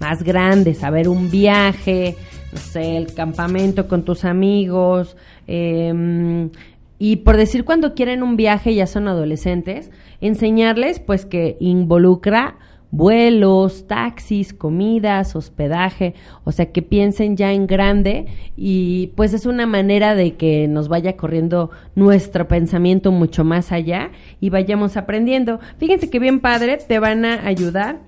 más 0.00 0.24
grandes, 0.24 0.78
saber 0.78 1.08
un 1.08 1.30
viaje, 1.30 2.16
no 2.52 2.58
sé, 2.58 2.96
el 2.96 3.14
campamento 3.14 3.86
con 3.86 4.04
tus 4.04 4.24
amigos, 4.24 5.16
eh, 5.46 6.50
y 6.98 7.16
por 7.16 7.36
decir 7.36 7.64
cuando 7.64 7.94
quieren 7.94 8.22
un 8.24 8.36
viaje, 8.36 8.74
ya 8.74 8.86
son 8.86 9.06
adolescentes, 9.06 9.90
enseñarles 10.20 10.98
pues 11.00 11.24
que 11.24 11.56
involucra 11.58 12.58
vuelos, 12.92 13.86
taxis, 13.88 14.52
comidas, 14.52 15.34
hospedaje, 15.34 16.14
o 16.44 16.52
sea, 16.52 16.70
que 16.72 16.82
piensen 16.82 17.36
ya 17.36 17.52
en 17.52 17.66
grande 17.66 18.26
y 18.54 19.08
pues 19.16 19.34
es 19.34 19.46
una 19.46 19.66
manera 19.66 20.14
de 20.14 20.36
que 20.36 20.68
nos 20.68 20.88
vaya 20.88 21.16
corriendo 21.16 21.70
nuestro 21.96 22.46
pensamiento 22.46 23.10
mucho 23.10 23.42
más 23.42 23.72
allá 23.72 24.10
y 24.40 24.50
vayamos 24.50 24.96
aprendiendo. 24.96 25.58
Fíjense 25.78 26.10
que 26.10 26.20
bien 26.20 26.38
padre, 26.40 26.76
te 26.76 26.98
van 26.98 27.24
a 27.24 27.46
ayudar 27.46 28.00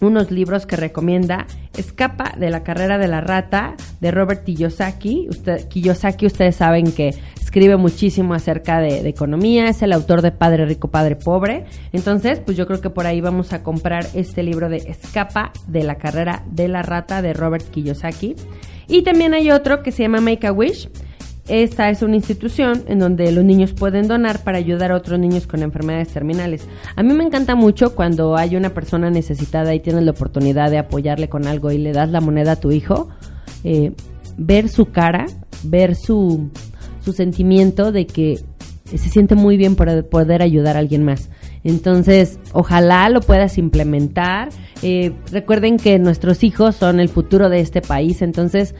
unos 0.00 0.30
libros 0.30 0.66
que 0.66 0.76
recomienda 0.76 1.46
Escapa 1.76 2.34
de 2.36 2.50
la 2.50 2.62
carrera 2.62 2.98
de 2.98 3.08
la 3.08 3.20
rata 3.20 3.76
de 4.00 4.10
Robert 4.10 4.44
Kiyosaki. 4.44 5.28
Usted, 5.30 5.68
Kiyosaki, 5.68 6.26
ustedes 6.26 6.56
saben 6.56 6.92
que 6.92 7.14
escribe 7.40 7.76
muchísimo 7.76 8.34
acerca 8.34 8.80
de, 8.80 9.02
de, 9.02 9.08
economía, 9.08 9.68
es 9.68 9.82
el 9.82 9.92
autor 9.92 10.22
de 10.22 10.32
Padre 10.32 10.66
Rico, 10.66 10.88
Padre 10.88 11.16
Pobre. 11.16 11.64
Entonces, 11.92 12.40
pues 12.40 12.56
yo 12.56 12.66
creo 12.66 12.80
que 12.80 12.90
por 12.90 13.06
ahí 13.06 13.20
vamos 13.20 13.52
a 13.52 13.62
comprar 13.62 14.06
este 14.14 14.42
libro 14.42 14.68
de 14.68 14.78
Escapa 14.78 15.52
de 15.66 15.84
la 15.84 15.96
carrera 15.96 16.44
de 16.50 16.68
la 16.68 16.82
rata 16.82 17.22
de 17.22 17.32
Robert 17.32 17.68
Kiyosaki. 17.70 18.36
Y 18.88 19.02
también 19.02 19.34
hay 19.34 19.50
otro 19.50 19.82
que 19.82 19.92
se 19.92 20.02
llama 20.02 20.20
Make 20.20 20.46
a 20.46 20.52
Wish 20.52 20.88
esta 21.50 21.90
es 21.90 22.02
una 22.02 22.14
institución 22.14 22.84
en 22.86 23.00
donde 23.00 23.32
los 23.32 23.44
niños 23.44 23.72
pueden 23.72 24.06
donar 24.06 24.44
para 24.44 24.58
ayudar 24.58 24.92
a 24.92 24.96
otros 24.96 25.18
niños 25.18 25.48
con 25.48 25.62
enfermedades 25.62 26.08
terminales. 26.08 26.68
A 26.94 27.02
mí 27.02 27.12
me 27.12 27.24
encanta 27.24 27.56
mucho 27.56 27.96
cuando 27.96 28.36
hay 28.36 28.54
una 28.54 28.70
persona 28.70 29.10
necesitada 29.10 29.74
y 29.74 29.80
tienes 29.80 30.04
la 30.04 30.12
oportunidad 30.12 30.70
de 30.70 30.78
apoyarle 30.78 31.28
con 31.28 31.48
algo 31.48 31.72
y 31.72 31.78
le 31.78 31.92
das 31.92 32.08
la 32.10 32.20
moneda 32.20 32.52
a 32.52 32.56
tu 32.56 32.70
hijo, 32.70 33.08
eh, 33.64 33.92
ver 34.36 34.68
su 34.68 34.86
cara, 34.86 35.26
ver 35.64 35.96
su, 35.96 36.50
su 37.04 37.12
sentimiento 37.12 37.90
de 37.90 38.06
que 38.06 38.38
se 38.84 38.98
siente 38.98 39.34
muy 39.34 39.56
bien 39.56 39.74
por 39.74 40.08
poder 40.08 40.42
ayudar 40.42 40.76
a 40.76 40.78
alguien 40.78 41.04
más. 41.04 41.30
Entonces, 41.64 42.38
ojalá 42.52 43.08
lo 43.08 43.20
puedas 43.20 43.58
implementar. 43.58 44.50
Eh, 44.82 45.12
recuerden 45.30 45.78
que 45.78 45.98
nuestros 45.98 46.42
hijos 46.44 46.76
son 46.76 47.00
el 47.00 47.08
futuro 47.08 47.48
de 47.48 47.60
este 47.60 47.82
país, 47.82 48.22
entonces 48.22 48.74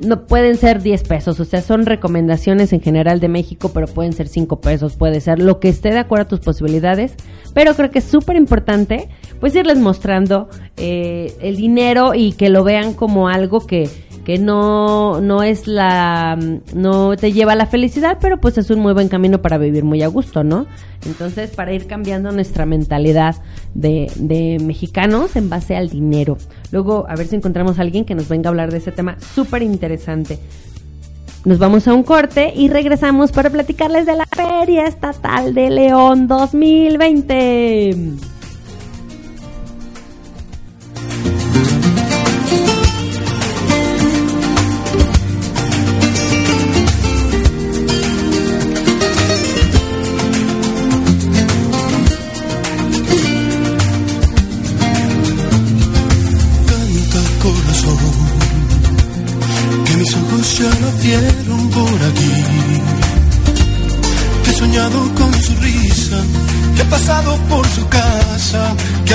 no 0.00 0.26
pueden 0.26 0.56
ser 0.56 0.82
10 0.82 1.02
pesos, 1.04 1.40
o 1.40 1.44
sea, 1.44 1.62
son 1.62 1.86
recomendaciones 1.86 2.72
en 2.72 2.80
general 2.80 3.20
de 3.20 3.28
México, 3.28 3.70
pero 3.72 3.86
pueden 3.86 4.12
ser 4.12 4.28
5 4.28 4.60
pesos, 4.60 4.96
puede 4.96 5.20
ser 5.20 5.40
lo 5.40 5.58
que 5.60 5.68
esté 5.68 5.90
de 5.90 5.98
acuerdo 5.98 6.24
a 6.24 6.28
tus 6.28 6.40
posibilidades, 6.40 7.14
pero 7.54 7.74
creo 7.74 7.90
que 7.90 8.00
es 8.00 8.04
súper 8.04 8.36
importante 8.36 9.08
pues 9.40 9.54
irles 9.54 9.78
mostrando 9.78 10.48
eh, 10.76 11.34
el 11.40 11.56
dinero 11.56 12.14
y 12.14 12.32
que 12.32 12.50
lo 12.50 12.64
vean 12.64 12.94
como 12.94 13.28
algo 13.28 13.66
que, 13.66 13.88
que 14.26 14.38
no, 14.38 15.20
no 15.20 15.44
es 15.44 15.68
la, 15.68 16.36
no 16.74 17.16
te 17.16 17.32
lleva 17.32 17.52
a 17.52 17.54
la 17.54 17.66
felicidad, 17.66 18.18
pero 18.20 18.40
pues 18.40 18.58
es 18.58 18.68
un 18.70 18.80
muy 18.80 18.92
buen 18.92 19.08
camino 19.08 19.40
para 19.40 19.56
vivir 19.56 19.84
muy 19.84 20.02
a 20.02 20.08
gusto, 20.08 20.42
¿no? 20.42 20.66
Entonces, 21.06 21.50
para 21.50 21.72
ir 21.72 21.86
cambiando 21.86 22.32
nuestra 22.32 22.66
mentalidad 22.66 23.36
de, 23.74 24.10
de 24.16 24.58
mexicanos 24.60 25.36
en 25.36 25.48
base 25.48 25.76
al 25.76 25.90
dinero. 25.90 26.38
Luego, 26.72 27.06
a 27.08 27.14
ver 27.14 27.28
si 27.28 27.36
encontramos 27.36 27.78
a 27.78 27.82
alguien 27.82 28.04
que 28.04 28.16
nos 28.16 28.28
venga 28.28 28.48
a 28.48 28.50
hablar 28.50 28.72
de 28.72 28.78
ese 28.78 28.90
tema 28.90 29.16
súper 29.20 29.62
interesante. 29.62 30.40
Nos 31.44 31.60
vamos 31.60 31.86
a 31.86 31.94
un 31.94 32.02
corte 32.02 32.52
y 32.52 32.66
regresamos 32.66 33.30
para 33.30 33.48
platicarles 33.48 34.06
de 34.06 34.16
la 34.16 34.26
Feria 34.26 34.88
Estatal 34.88 35.54
de 35.54 35.70
León 35.70 36.26
2020. 36.26 38.35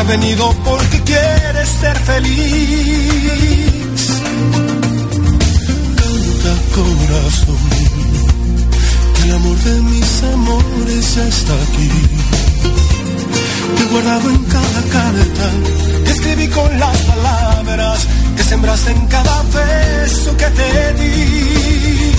Ha 0.01 0.03
venido 0.03 0.51
porque 0.63 0.99
quiere 1.01 1.65
ser 1.79 1.97
feliz. 2.11 4.03
Canta 5.99 6.53
corazón, 6.75 7.63
que 9.13 9.21
el 9.23 9.31
amor 9.39 9.57
de 9.57 9.75
mis 9.91 10.23
amores 10.33 11.15
ya 11.15 11.25
está 11.35 11.53
aquí. 11.65 11.89
Te 13.75 13.83
he 13.83 13.87
guardado 13.93 14.29
en 14.29 14.43
cada 14.55 14.81
carta, 14.97 15.45
que 16.05 16.11
escribí 16.11 16.47
con 16.47 16.79
las 16.79 16.97
palabras 17.11 18.07
que 18.35 18.43
sembraste 18.43 18.91
en 18.91 19.05
cada 19.07 19.43
beso 19.43 20.37
que 20.37 20.49
te 20.59 20.93
di. 20.99 22.11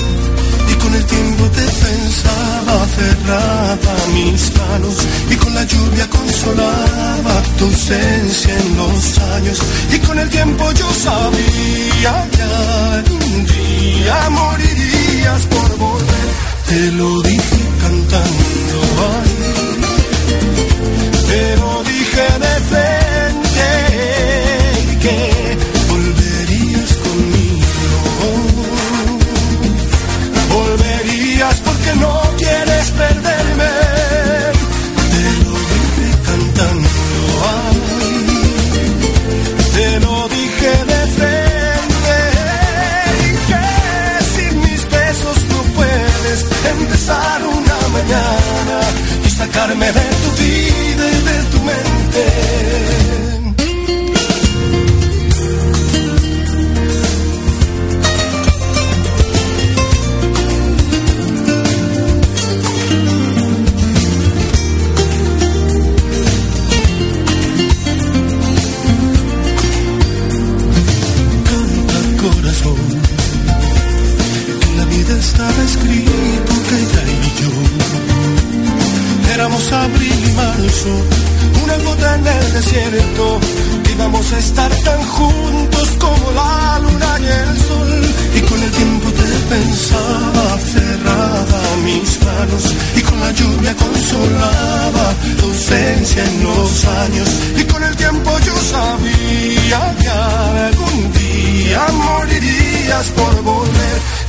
Y 0.70 0.74
con 0.82 0.94
el 0.94 1.04
tiempo 1.04 1.44
te 1.56 1.64
pensaba, 1.84 2.51
cerraba 2.96 3.94
mis 4.14 4.52
manos 4.56 4.96
y 5.30 5.36
con 5.36 5.54
la 5.54 5.64
lluvia 5.64 6.08
consolaba 6.08 7.42
tu 7.58 7.64
ausencia 7.64 8.58
en 8.58 8.76
los 8.76 9.01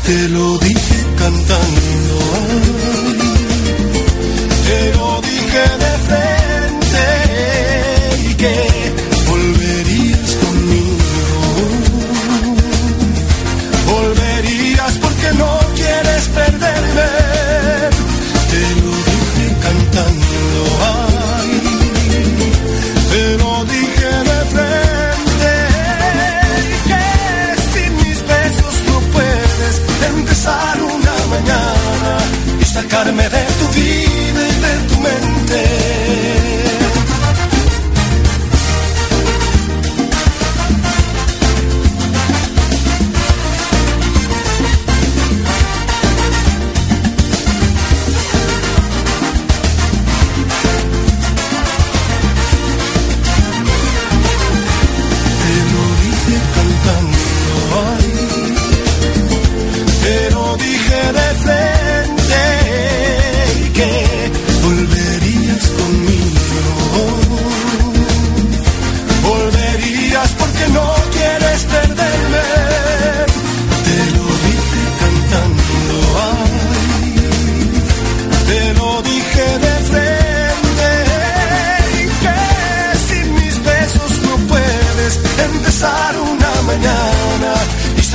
Te 0.06 0.28
lo 0.30 0.58
dije 0.58 1.06
cantando. 1.18 1.93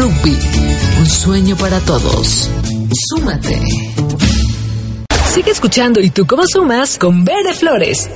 Rugby, 0.00 0.34
un 0.98 1.04
sueño 1.04 1.56
para 1.56 1.78
todos. 1.80 2.50
Súmate. 3.10 3.60
Sigue 5.26 5.50
escuchando 5.50 6.00
y 6.00 6.08
tú 6.08 6.26
cómo 6.26 6.44
sumas 6.46 6.96
con 6.96 7.22
Bere 7.22 7.52
Flores. 7.52 8.08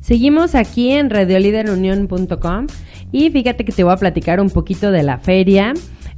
Seguimos 0.00 0.54
aquí 0.54 0.92
en 0.92 1.10
radioliderunión.com 1.10 2.66
y 3.12 3.28
fíjate 3.28 3.66
que 3.66 3.72
te 3.72 3.84
voy 3.84 3.92
a 3.92 3.96
platicar 3.96 4.40
un 4.40 4.48
poquito 4.48 4.90
de 4.90 5.02
la 5.02 5.18
feria. 5.18 5.74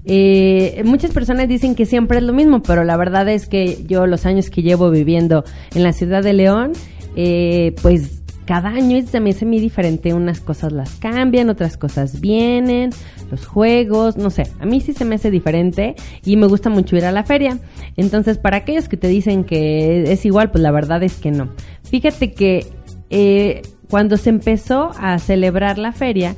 Eh, 0.09 0.83
muchas 0.85 1.11
personas 1.11 1.49
dicen 1.49 1.75
que 1.75 1.85
siempre 1.85 2.19
es 2.19 2.23
lo 2.23 2.33
mismo, 2.33 2.63
pero 2.63 2.85
la 2.85 2.97
verdad 2.97 3.29
es 3.29 3.49
que 3.49 3.85
yo 3.89 4.07
los 4.07 4.25
años 4.25 4.51
que 4.51 4.63
llevo 4.63 4.89
viviendo 4.89 5.43
en 5.75 5.83
la 5.83 5.93
ciudad 5.93 6.23
de 6.23 6.33
León, 6.33 6.73
eh, 7.17 7.75
pues 7.83 8.23
cada 8.47 8.69
año 8.69 9.05
se 9.07 9.19
me 9.21 9.31
hace 9.31 9.45
muy 9.45 9.59
diferente. 9.59 10.15
Unas 10.15 10.41
cosas 10.41 10.73
las 10.73 10.91
cambian, 10.97 11.51
otras 11.51 11.77
cosas 11.77 12.21
vienen, 12.21 12.91
los 13.31 13.45
juegos, 13.45 14.17
no 14.17 14.31
sé. 14.31 14.45
A 14.61 14.67
mí 14.67 14.81
sí 14.81 14.93
se 14.93 15.05
me 15.05 15.17
hace 15.17 15.31
diferente 15.31 15.97
y 16.25 16.37
me 16.37 16.47
gusta 16.47 16.71
mucho 16.71 16.97
ir 16.97 17.05
a 17.05 17.13
la 17.13 17.25
feria. 17.25 17.59
Entonces, 17.97 18.39
para 18.39 18.59
aquellos 18.59 18.89
que 18.89 18.97
te 18.97 19.09
dicen 19.09 19.45
que 19.45 20.13
es 20.13 20.25
igual, 20.25 20.51
pues 20.51 20.63
la 20.63 20.71
verdad 20.71 21.03
es 21.03 21.17
que 21.17 21.33
no. 21.33 21.51
Fíjate 21.83 22.33
que 22.33 22.67
eh, 23.11 23.63
cuando 23.91 24.17
se 24.17 24.31
empezó 24.31 24.93
a 24.99 25.19
celebrar 25.19 25.79
la 25.79 25.93
feria 25.93 26.37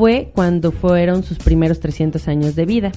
fue 0.00 0.30
cuando 0.34 0.72
fueron 0.72 1.24
sus 1.24 1.36
primeros 1.36 1.78
300 1.78 2.26
años 2.26 2.56
de 2.56 2.64
vida. 2.64 2.90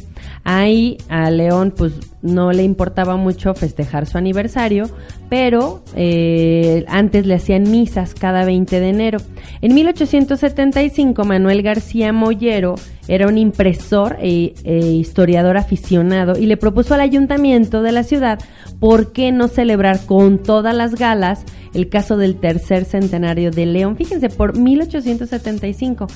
Ahí 0.46 0.96
a 1.10 1.30
León 1.32 1.74
pues 1.76 1.92
no 2.22 2.54
le 2.54 2.64
importaba 2.64 3.18
mucho 3.18 3.54
festejar 3.54 4.06
su 4.06 4.18
aniversario, 4.18 4.90
pero 5.30 5.84
eh, 5.98 6.86
antes 6.88 7.26
le 7.26 7.34
hacían 7.34 7.70
misas 7.70 8.14
cada 8.14 8.46
20 8.46 8.80
de 8.80 8.88
enero. 8.88 9.20
En 9.60 9.74
1875 9.76 11.26
Manuel 11.26 11.62
García 11.62 12.14
Mollero 12.14 12.76
era 13.10 13.28
un 13.28 13.38
impresor 13.38 14.16
e, 14.22 14.54
e 14.64 14.78
historiador 14.78 15.58
aficionado 15.58 16.40
y 16.40 16.46
le 16.46 16.56
propuso 16.56 16.94
al 16.94 17.02
ayuntamiento 17.02 17.82
de 17.82 17.92
la 17.92 18.04
ciudad 18.04 18.40
por 18.80 19.12
qué 19.12 19.34
no 19.34 19.50
celebrar 19.50 20.06
con 20.06 20.38
todas 20.38 20.74
las 20.74 20.96
galas 20.96 21.44
el 21.74 21.90
caso 21.90 22.18
del 22.18 22.36
tercer 22.36 22.86
centenario 22.86 23.52
de 23.52 23.66
León. 23.66 23.98
Fíjense, 23.98 24.30
por 24.30 24.58
1875. 24.58 26.08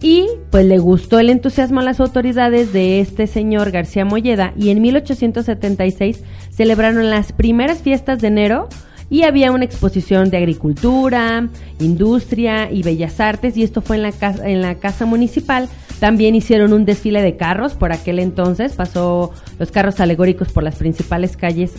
Y 0.00 0.26
pues 0.50 0.66
le 0.66 0.78
gustó 0.78 1.18
el 1.18 1.30
entusiasmo 1.30 1.80
a 1.80 1.84
las 1.84 2.00
autoridades 2.00 2.72
de 2.72 3.00
este 3.00 3.26
señor 3.26 3.70
García 3.70 4.04
Molleda 4.04 4.52
y 4.56 4.70
en 4.70 4.82
1876 4.82 6.22
celebraron 6.50 7.10
las 7.10 7.32
primeras 7.32 7.80
fiestas 7.82 8.20
de 8.20 8.28
enero 8.28 8.68
y 9.10 9.22
había 9.22 9.52
una 9.52 9.64
exposición 9.64 10.30
de 10.30 10.38
agricultura, 10.38 11.48
industria 11.78 12.70
y 12.70 12.82
bellas 12.82 13.20
artes 13.20 13.56
y 13.56 13.62
esto 13.62 13.80
fue 13.80 13.96
en 13.96 14.02
la 14.02 14.12
casa, 14.12 14.48
en 14.48 14.60
la 14.60 14.76
casa 14.76 15.06
municipal. 15.06 15.68
También 16.00 16.34
hicieron 16.34 16.72
un 16.72 16.84
desfile 16.84 17.22
de 17.22 17.36
carros 17.36 17.74
por 17.74 17.92
aquel 17.92 18.18
entonces, 18.18 18.72
pasó 18.74 19.32
los 19.58 19.70
carros 19.70 20.00
alegóricos 20.00 20.52
por 20.52 20.64
las 20.64 20.76
principales 20.76 21.36
calles 21.36 21.72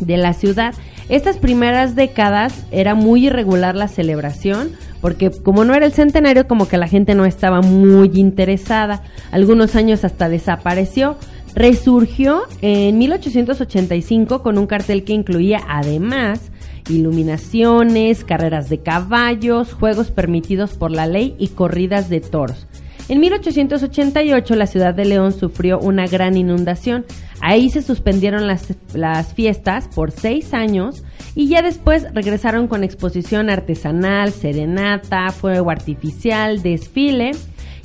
de 0.00 0.16
la 0.16 0.32
ciudad. 0.32 0.74
Estas 1.08 1.38
primeras 1.38 1.94
décadas 1.94 2.66
era 2.70 2.94
muy 2.94 3.26
irregular 3.26 3.74
la 3.74 3.88
celebración, 3.88 4.72
porque 5.00 5.30
como 5.30 5.64
no 5.64 5.74
era 5.74 5.86
el 5.86 5.92
centenario, 5.92 6.46
como 6.46 6.68
que 6.68 6.76
la 6.76 6.86
gente 6.86 7.14
no 7.14 7.24
estaba 7.24 7.62
muy 7.62 8.10
interesada. 8.14 9.02
Algunos 9.30 9.74
años 9.74 10.04
hasta 10.04 10.28
desapareció. 10.28 11.16
Resurgió 11.54 12.42
en 12.60 12.98
1885 12.98 14.42
con 14.42 14.58
un 14.58 14.66
cartel 14.66 15.04
que 15.04 15.14
incluía 15.14 15.60
además 15.66 16.50
iluminaciones, 16.88 18.24
carreras 18.24 18.68
de 18.68 18.78
caballos, 18.78 19.72
juegos 19.72 20.10
permitidos 20.10 20.74
por 20.74 20.90
la 20.90 21.06
ley 21.06 21.34
y 21.38 21.48
corridas 21.48 22.08
de 22.08 22.20
toros. 22.20 22.66
En 23.08 23.20
1888 23.20 24.54
la 24.54 24.66
ciudad 24.66 24.94
de 24.94 25.06
León 25.06 25.32
sufrió 25.32 25.78
una 25.78 26.06
gran 26.06 26.36
inundación. 26.36 27.06
Ahí 27.40 27.70
se 27.70 27.80
suspendieron 27.80 28.46
las, 28.46 29.32
fiestas 29.34 29.88
por 29.88 30.10
seis 30.10 30.52
años 30.52 31.04
y 31.34 31.48
ya 31.48 31.62
después 31.62 32.06
regresaron 32.12 32.68
con 32.68 32.84
exposición 32.84 33.48
artesanal, 33.48 34.32
serenata, 34.32 35.30
fuego 35.30 35.70
artificial, 35.70 36.60
desfile. 36.60 37.30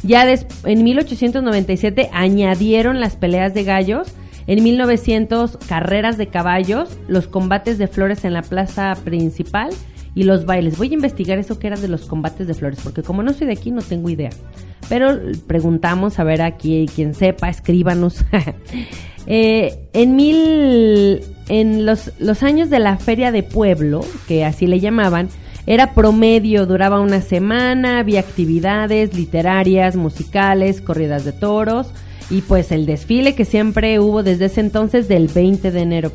Ya 0.04 0.30
en 0.66 0.84
1897 0.84 2.10
añadieron 2.12 3.00
las 3.00 3.16
peleas 3.16 3.54
de 3.54 3.64
gallos. 3.64 4.14
En 4.46 4.62
1900 4.62 5.56
carreras 5.70 6.18
de 6.18 6.28
caballos, 6.28 6.98
los 7.08 7.28
combates 7.28 7.78
de 7.78 7.88
flores 7.88 8.26
en 8.26 8.34
la 8.34 8.42
plaza 8.42 8.94
principal 9.06 9.70
y 10.16 10.24
los 10.24 10.46
bailes. 10.46 10.78
Voy 10.78 10.90
a 10.90 10.96
investigar 10.96 11.40
eso 11.40 11.60
que 11.60 11.68
era 11.68 11.78
de 11.78 11.88
los 11.88 12.08
combates 12.08 12.46
de 12.46 12.54
flores, 12.54 12.82
porque 12.84 13.04
como 13.04 13.24
no 13.24 13.32
soy 13.32 13.48
de 13.48 13.54
aquí 13.54 13.72
no 13.72 13.82
tengo 13.82 14.10
idea. 14.10 14.32
Pero 14.90 15.20
preguntamos 15.48 16.20
a 16.20 16.24
ver 16.24 16.42
aquí 16.42 16.88
quien 16.94 17.14
sepa, 17.14 17.50
escríbanos. 17.50 18.24
Eh, 19.26 19.88
en 19.94 20.18
mil, 20.18 21.22
en 21.48 21.86
los, 21.86 22.12
los 22.20 22.44
años 22.44 22.70
de 22.70 22.80
la 22.80 22.98
feria 22.98 23.32
de 23.32 23.42
pueblo, 23.42 24.02
que 24.28 24.44
así 24.44 24.68
le 24.68 24.82
llamaban, 24.82 25.30
era 25.66 25.94
promedio, 25.94 26.66
duraba 26.66 27.00
una 27.00 27.22
semana, 27.22 28.00
había 28.00 28.20
actividades 28.20 29.16
literarias, 29.16 29.96
musicales, 29.96 30.82
corridas 30.82 31.24
de 31.24 31.32
toros 31.32 31.88
y 32.30 32.42
pues 32.42 32.72
el 32.72 32.86
desfile 32.86 33.36
que 33.36 33.46
siempre 33.46 34.00
hubo 34.00 34.24
desde 34.24 34.46
ese 34.46 34.60
entonces 34.60 35.08
del 35.08 35.30
20 35.30 35.72
de 35.72 35.80
enero. 35.80 36.12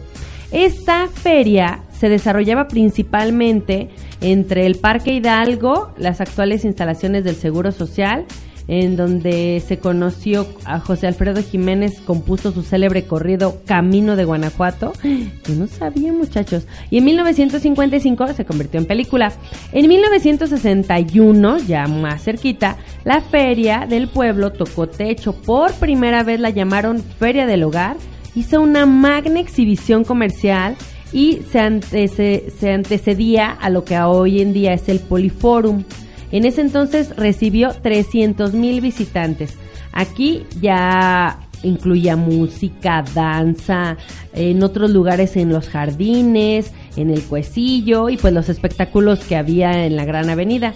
Esta 0.51 1.09
feria 1.09 1.81
se 1.99 2.09
desarrollaba 2.09 2.69
principalmente 2.69 3.89
entre 4.21 4.67
el 4.67 4.77
Parque 4.77 5.13
Hidalgo, 5.13 5.93
las 5.99 6.21
actuales 6.21 6.65
instalaciones 6.65 7.25
del 7.25 7.37
Seguro 7.37 7.73
Social, 7.73 8.25
en 8.69 8.97
donde 8.97 9.63
se 9.67 9.79
conoció 9.79 10.47
a 10.67 10.79
José 10.79 11.07
Alfredo 11.07 11.43
Jiménez, 11.43 12.01
compuso 12.05 12.53
su 12.53 12.63
célebre 12.63 13.05
corrido 13.05 13.63
Camino 13.65 14.15
de 14.15 14.25
Guanajuato. 14.25 14.93
Yo 15.03 15.55
no 15.55 15.67
sabía, 15.67 16.13
muchachos. 16.13 16.67
Y 16.91 16.99
en 16.99 17.07
1955 17.07 18.29
se 18.35 18.45
convirtió 18.45 18.79
en 18.79 18.87
película. 18.87 19.33
En 19.73 19.89
1961, 19.89 21.59
ya 21.61 21.87
más 21.87 22.23
cerquita, 22.23 22.77
la 23.05 23.23
feria 23.23 23.87
del 23.89 24.09
pueblo 24.09 24.53
tocó 24.53 24.87
techo. 24.87 25.33
Por 25.33 25.73
primera 25.75 26.23
vez 26.23 26.39
la 26.39 26.51
llamaron 26.51 27.03
Feria 27.03 27.47
del 27.47 27.63
Hogar. 27.63 27.97
Hizo 28.35 28.61
una 28.61 28.85
magna 28.85 29.41
exhibición 29.41 30.05
comercial 30.05 30.77
y 31.11 31.41
se, 31.51 32.51
se 32.51 32.71
antecedía 32.71 33.51
a 33.51 33.71
lo 33.71 33.85
que 33.85 33.99
hoy 33.99 34.43
en 34.43 34.53
día 34.53 34.75
es 34.75 34.91
el 34.91 35.01
Poliforum. 35.01 35.85
En 36.31 36.45
ese 36.45 36.61
entonces 36.61 37.17
recibió 37.17 37.71
300 37.73 38.53
mil 38.55 38.81
visitantes. 38.81 39.55
Aquí 39.93 40.45
ya 40.61 41.41
incluía 41.63 42.17
música, 42.17 43.05
danza, 43.15 43.97
en 44.33 44.63
otros 44.63 44.91
lugares 44.91 45.37
en 45.37 45.51
los 45.51 45.69
jardines, 45.69 46.73
en 46.97 47.11
el 47.11 47.23
cuecillo 47.23 48.09
y 48.09 48.17
pues 48.17 48.33
los 48.33 48.49
espectáculos 48.49 49.21
que 49.21 49.37
había 49.37 49.87
en 49.87 49.97
la 49.97 50.05
Gran 50.05 50.31
Avenida. 50.31 50.73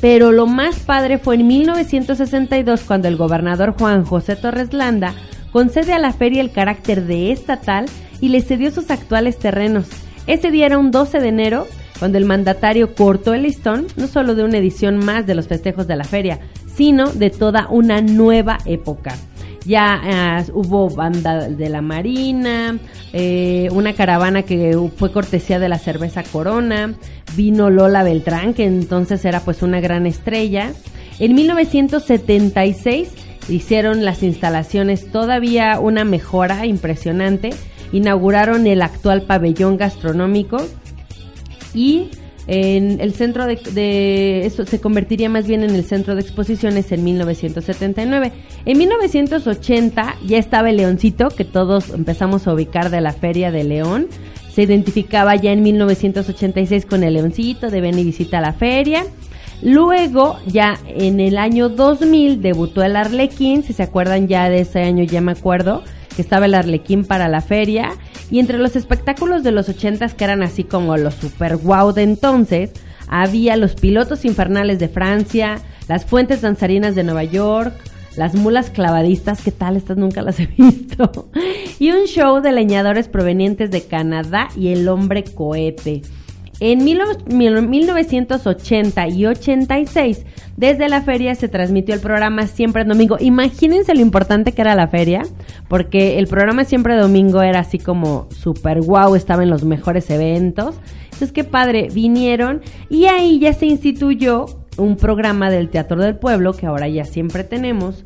Pero 0.00 0.32
lo 0.32 0.46
más 0.46 0.80
padre 0.80 1.18
fue 1.18 1.36
en 1.36 1.46
1962 1.46 2.80
cuando 2.82 3.06
el 3.06 3.16
gobernador 3.16 3.76
Juan 3.78 4.04
José 4.04 4.34
Torres 4.34 4.72
Landa 4.72 5.14
concede 5.52 5.92
a 5.92 5.98
la 5.98 6.12
feria 6.12 6.40
el 6.40 6.50
carácter 6.50 7.04
de 7.06 7.30
estatal 7.30 7.86
y 8.20 8.28
le 8.30 8.40
cedió 8.40 8.72
sus 8.72 8.90
actuales 8.90 9.38
terrenos. 9.38 9.86
Ese 10.26 10.50
día 10.50 10.66
era 10.66 10.78
un 10.78 10.90
12 10.90 11.20
de 11.20 11.28
enero 11.28 11.66
cuando 12.02 12.18
el 12.18 12.24
mandatario 12.24 12.96
cortó 12.96 13.32
el 13.32 13.42
listón 13.42 13.86
no 13.94 14.08
solo 14.08 14.34
de 14.34 14.42
una 14.42 14.58
edición 14.58 14.96
más 14.96 15.24
de 15.24 15.36
los 15.36 15.46
festejos 15.46 15.86
de 15.86 15.94
la 15.94 16.02
feria, 16.02 16.40
sino 16.74 17.12
de 17.12 17.30
toda 17.30 17.68
una 17.70 18.00
nueva 18.00 18.58
época. 18.66 19.14
Ya 19.64 20.00
eh, 20.04 20.50
hubo 20.52 20.90
banda 20.90 21.48
de 21.48 21.68
la 21.68 21.80
Marina, 21.80 22.76
eh, 23.12 23.68
una 23.70 23.92
caravana 23.92 24.42
que 24.42 24.76
fue 24.96 25.12
cortesía 25.12 25.60
de 25.60 25.68
la 25.68 25.78
cerveza 25.78 26.24
Corona, 26.24 26.92
vino 27.36 27.70
Lola 27.70 28.02
Beltrán, 28.02 28.52
que 28.52 28.64
entonces 28.64 29.24
era 29.24 29.38
pues 29.38 29.62
una 29.62 29.80
gran 29.80 30.04
estrella. 30.04 30.72
En 31.20 31.36
1976 31.36 33.10
hicieron 33.48 34.04
las 34.04 34.24
instalaciones 34.24 35.08
todavía 35.12 35.78
una 35.78 36.02
mejora 36.02 36.66
impresionante, 36.66 37.50
inauguraron 37.92 38.66
el 38.66 38.82
actual 38.82 39.22
pabellón 39.22 39.76
gastronómico 39.76 40.56
y 41.74 42.10
en 42.46 43.00
el 43.00 43.12
centro 43.14 43.46
de, 43.46 44.44
eso 44.44 44.66
se 44.66 44.80
convertiría 44.80 45.28
más 45.28 45.46
bien 45.46 45.62
en 45.62 45.74
el 45.74 45.84
centro 45.84 46.14
de 46.14 46.22
exposiciones 46.22 46.90
en 46.90 47.04
1979. 47.04 48.32
En 48.64 48.78
1980 48.78 50.16
ya 50.26 50.38
estaba 50.38 50.70
el 50.70 50.78
leoncito 50.78 51.28
que 51.28 51.44
todos 51.44 51.90
empezamos 51.90 52.46
a 52.46 52.54
ubicar 52.54 52.90
de 52.90 53.00
la 53.00 53.12
Feria 53.12 53.52
de 53.52 53.62
León. 53.62 54.08
Se 54.52 54.62
identificaba 54.62 55.36
ya 55.36 55.52
en 55.52 55.62
1986 55.62 56.84
con 56.84 57.04
el 57.04 57.14
leoncito 57.14 57.70
de 57.70 57.80
ven 57.80 57.98
y 57.98 58.04
visita 58.04 58.40
la 58.40 58.52
feria. 58.52 59.04
Luego, 59.62 60.38
ya 60.46 60.80
en 60.88 61.20
el 61.20 61.38
año 61.38 61.68
2000 61.68 62.42
debutó 62.42 62.82
el 62.82 62.96
Arlequín, 62.96 63.62
si 63.62 63.72
se 63.72 63.84
acuerdan 63.84 64.26
ya 64.26 64.50
de 64.50 64.62
ese 64.62 64.80
año 64.80 65.04
ya 65.04 65.20
me 65.20 65.30
acuerdo 65.30 65.84
que 66.12 66.22
estaba 66.22 66.46
el 66.46 66.54
Arlequín 66.54 67.04
para 67.04 67.28
la 67.28 67.40
feria 67.40 67.92
y 68.30 68.38
entre 68.38 68.58
los 68.58 68.76
espectáculos 68.76 69.42
de 69.42 69.52
los 69.52 69.68
ochentas 69.68 70.14
que 70.14 70.24
eran 70.24 70.42
así 70.42 70.64
como 70.64 70.96
los 70.96 71.14
super 71.14 71.56
wow 71.56 71.92
de 71.92 72.02
entonces, 72.02 72.70
había 73.08 73.56
los 73.56 73.74
pilotos 73.74 74.24
infernales 74.24 74.78
de 74.78 74.88
Francia, 74.88 75.60
las 75.88 76.04
fuentes 76.04 76.40
danzarinas 76.40 76.94
de 76.94 77.04
Nueva 77.04 77.24
York, 77.24 77.74
las 78.16 78.34
mulas 78.34 78.70
clavadistas, 78.70 79.42
¿qué 79.42 79.52
tal? 79.52 79.76
Estas 79.76 79.96
nunca 79.96 80.22
las 80.22 80.38
he 80.40 80.46
visto. 80.58 81.30
y 81.78 81.90
un 81.90 82.06
show 82.06 82.40
de 82.40 82.52
leñadores 82.52 83.08
provenientes 83.08 83.70
de 83.70 83.82
Canadá 83.82 84.48
y 84.56 84.68
el 84.68 84.88
hombre 84.88 85.24
cohete. 85.24 86.02
En 86.64 86.84
1980 86.84 89.08
y 89.08 89.26
86, 89.26 90.24
desde 90.56 90.88
la 90.88 91.02
feria 91.02 91.34
se 91.34 91.48
transmitió 91.48 91.92
el 91.92 92.00
programa 92.00 92.46
Siempre 92.46 92.84
Domingo. 92.84 93.16
Imagínense 93.18 93.96
lo 93.96 94.00
importante 94.00 94.52
que 94.52 94.62
era 94.62 94.76
la 94.76 94.86
feria, 94.86 95.22
porque 95.66 96.20
el 96.20 96.28
programa 96.28 96.62
Siempre 96.62 96.94
Domingo 96.94 97.42
era 97.42 97.58
así 97.58 97.80
como 97.80 98.28
super 98.30 98.80
wow, 98.80 99.16
estaba 99.16 99.42
en 99.42 99.50
los 99.50 99.64
mejores 99.64 100.08
eventos. 100.08 100.76
Entonces, 101.06 101.32
qué 101.32 101.42
padre, 101.42 101.88
vinieron 101.92 102.62
y 102.88 103.06
ahí 103.06 103.40
ya 103.40 103.54
se 103.54 103.66
instituyó 103.66 104.46
un 104.76 104.94
programa 104.94 105.50
del 105.50 105.68
Teatro 105.68 106.00
del 106.00 106.14
Pueblo, 106.14 106.52
que 106.52 106.66
ahora 106.66 106.86
ya 106.86 107.04
siempre 107.04 107.42
tenemos. 107.42 108.04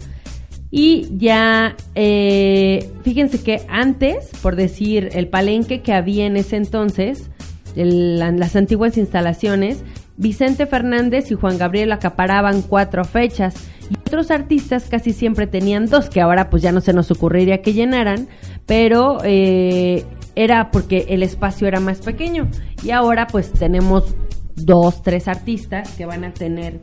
Y 0.70 1.08
ya, 1.18 1.76
eh, 1.94 2.90
fíjense 3.02 3.42
que 3.42 3.66
antes, 3.68 4.30
por 4.40 4.56
decir, 4.56 5.10
el 5.12 5.28
palenque 5.28 5.82
que 5.82 5.92
había 5.92 6.24
en 6.24 6.38
ese 6.38 6.56
entonces, 6.56 7.30
las 7.76 8.56
antiguas 8.56 8.96
instalaciones, 8.96 9.82
Vicente 10.16 10.66
Fernández 10.66 11.30
y 11.30 11.34
Juan 11.34 11.58
Gabriel 11.58 11.92
acaparaban 11.92 12.62
cuatro 12.62 13.04
fechas 13.04 13.54
y 13.90 13.94
otros 13.98 14.30
artistas 14.30 14.88
casi 14.90 15.12
siempre 15.12 15.46
tenían 15.46 15.86
dos, 15.86 16.08
que 16.08 16.20
ahora 16.20 16.48
pues 16.48 16.62
ya 16.62 16.72
no 16.72 16.80
se 16.80 16.92
nos 16.92 17.10
ocurriría 17.10 17.62
que 17.62 17.74
llenaran, 17.74 18.28
pero 18.64 19.18
eh, 19.24 20.04
era 20.34 20.70
porque 20.70 21.06
el 21.10 21.22
espacio 21.22 21.68
era 21.68 21.80
más 21.80 22.00
pequeño 22.00 22.48
y 22.82 22.90
ahora 22.90 23.26
pues 23.26 23.52
tenemos 23.52 24.14
dos, 24.54 25.02
tres 25.02 25.28
artistas 25.28 25.90
que 25.92 26.06
van 26.06 26.24
a 26.24 26.32
tener 26.32 26.80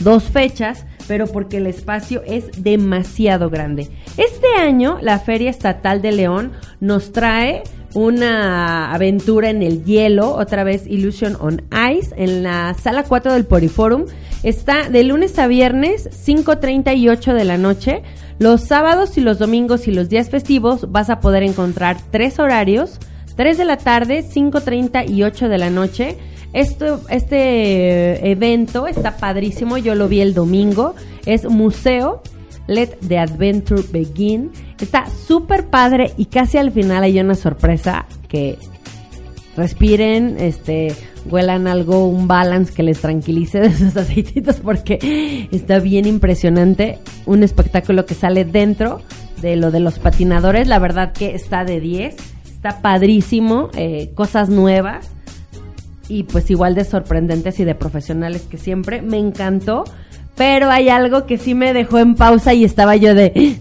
dos 0.00 0.24
fechas, 0.24 0.86
pero 1.06 1.26
porque 1.26 1.58
el 1.58 1.66
espacio 1.66 2.22
es 2.26 2.62
demasiado 2.62 3.50
grande. 3.50 3.90
Este 4.16 4.48
año 4.58 4.98
la 5.00 5.18
Feria 5.18 5.50
Estatal 5.50 6.02
de 6.02 6.12
León 6.12 6.52
nos 6.80 7.12
trae 7.12 7.62
una 7.94 8.92
aventura 8.92 9.50
en 9.50 9.62
el 9.62 9.84
hielo, 9.84 10.34
otra 10.34 10.64
vez 10.64 10.86
Illusion 10.86 11.36
on 11.40 11.62
Ice, 11.92 12.14
en 12.16 12.42
la 12.42 12.74
sala 12.74 13.04
4 13.04 13.32
del 13.32 13.46
Poriforum. 13.46 14.04
Está 14.42 14.90
de 14.90 15.04
lunes 15.04 15.38
a 15.38 15.46
viernes, 15.46 16.10
5.30 16.26 16.96
y 16.96 17.08
8 17.08 17.34
de 17.34 17.44
la 17.44 17.56
noche. 17.56 18.02
Los 18.38 18.62
sábados 18.62 19.16
y 19.16 19.20
los 19.20 19.38
domingos 19.38 19.86
y 19.88 19.92
los 19.92 20.08
días 20.08 20.28
festivos 20.28 20.90
vas 20.90 21.08
a 21.08 21.20
poder 21.20 21.42
encontrar 21.42 21.96
tres 22.10 22.38
horarios, 22.38 22.98
3 23.36 23.56
de 23.56 23.64
la 23.64 23.78
tarde, 23.78 24.24
5.30 24.24 25.08
y 25.08 25.22
8 25.22 25.48
de 25.48 25.58
la 25.58 25.70
noche. 25.70 26.18
Esto, 26.52 27.00
este 27.08 28.30
evento 28.30 28.86
está 28.86 29.16
padrísimo, 29.16 29.78
yo 29.78 29.94
lo 29.94 30.08
vi 30.08 30.20
el 30.20 30.34
domingo. 30.34 30.94
Es 31.26 31.44
museo 31.48 32.22
Let 32.66 32.98
the 33.06 33.18
Adventure 33.18 33.82
Begin. 33.92 34.50
Está 34.80 35.06
súper 35.08 35.66
padre 35.66 36.12
y 36.16 36.26
casi 36.26 36.58
al 36.58 36.72
final 36.72 37.02
hay 37.02 37.18
una 37.20 37.34
sorpresa 37.34 38.06
que 38.28 38.58
respiren, 39.56 40.36
este, 40.38 40.94
huelan 41.26 41.66
algo, 41.66 42.08
un 42.08 42.26
balance 42.26 42.72
que 42.72 42.82
les 42.82 43.00
tranquilice 43.00 43.60
de 43.60 43.68
esos 43.68 43.96
aceititos 43.98 44.56
porque 44.56 45.48
está 45.52 45.78
bien 45.78 46.06
impresionante. 46.06 46.98
Un 47.26 47.42
espectáculo 47.42 48.06
que 48.06 48.14
sale 48.14 48.44
dentro 48.44 49.00
de 49.40 49.56
lo 49.56 49.70
de 49.70 49.80
los 49.80 49.98
patinadores. 49.98 50.68
La 50.68 50.78
verdad 50.78 51.12
que 51.12 51.34
está 51.34 51.64
de 51.64 51.80
10. 51.80 52.16
Está 52.46 52.80
padrísimo, 52.80 53.68
eh, 53.76 54.10
cosas 54.14 54.48
nuevas 54.48 55.10
y 56.08 56.24
pues 56.24 56.50
igual 56.50 56.74
de 56.74 56.84
sorprendentes 56.84 57.60
y 57.60 57.64
de 57.64 57.74
profesionales 57.74 58.46
que 58.50 58.58
siempre. 58.58 59.02
Me 59.02 59.18
encantó. 59.18 59.84
Pero 60.36 60.70
hay 60.70 60.88
algo 60.88 61.26
que 61.26 61.38
sí 61.38 61.54
me 61.54 61.72
dejó 61.72 61.98
en 61.98 62.14
pausa 62.16 62.54
y 62.54 62.64
estaba 62.64 62.96
yo 62.96 63.14
de... 63.14 63.56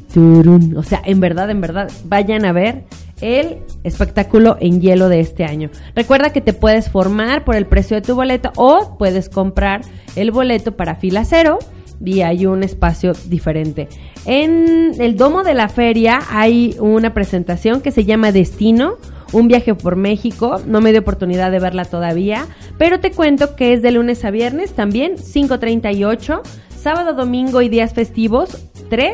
O 0.75 0.83
sea, 0.83 1.01
en 1.05 1.19
verdad, 1.19 1.49
en 1.49 1.61
verdad, 1.61 1.91
vayan 2.05 2.45
a 2.45 2.51
ver 2.51 2.83
el 3.21 3.59
espectáculo 3.83 4.57
en 4.59 4.81
hielo 4.81 5.07
de 5.07 5.19
este 5.19 5.45
año. 5.45 5.69
Recuerda 5.95 6.31
que 6.31 6.41
te 6.41 6.53
puedes 6.53 6.89
formar 6.89 7.45
por 7.45 7.55
el 7.55 7.65
precio 7.65 7.95
de 7.95 8.01
tu 8.01 8.15
boleto 8.15 8.51
o 8.57 8.97
puedes 8.97 9.29
comprar 9.29 9.81
el 10.15 10.31
boleto 10.31 10.75
para 10.75 10.95
fila 10.95 11.23
cero 11.25 11.59
y 12.03 12.21
hay 12.21 12.45
un 12.45 12.63
espacio 12.63 13.13
diferente. 13.27 13.87
En 14.25 14.93
el 14.99 15.15
domo 15.15 15.43
de 15.43 15.53
la 15.53 15.69
feria 15.69 16.21
hay 16.29 16.75
una 16.79 17.13
presentación 17.13 17.81
que 17.81 17.91
se 17.91 18.03
llama 18.05 18.31
Destino, 18.31 18.97
Un 19.31 19.47
viaje 19.47 19.73
por 19.73 19.95
México. 19.95 20.61
No 20.67 20.79
me 20.79 20.91
dio 20.91 21.01
oportunidad 21.01 21.49
de 21.49 21.59
verla 21.59 21.85
todavía, 21.85 22.45
pero 22.77 22.99
te 22.99 23.11
cuento 23.11 23.55
que 23.55 23.73
es 23.73 23.81
de 23.81 23.91
lunes 23.91 24.23
a 24.25 24.31
viernes 24.31 24.73
también, 24.73 25.15
5.30 25.15 25.95
y 25.95 26.03
8. 26.03 26.41
Sábado, 26.83 27.13
domingo 27.13 27.61
y 27.61 27.69
días 27.69 27.93
festivos, 27.93 28.57
3, 28.89 29.13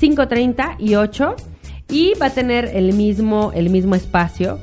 5.30 0.00 0.76
y 0.78 0.96
8. 0.96 1.34
Y 1.88 2.12
va 2.20 2.26
a 2.26 2.30
tener 2.30 2.66
el 2.74 2.92
mismo, 2.92 3.52
el 3.54 3.70
mismo 3.70 3.94
espacio 3.94 4.58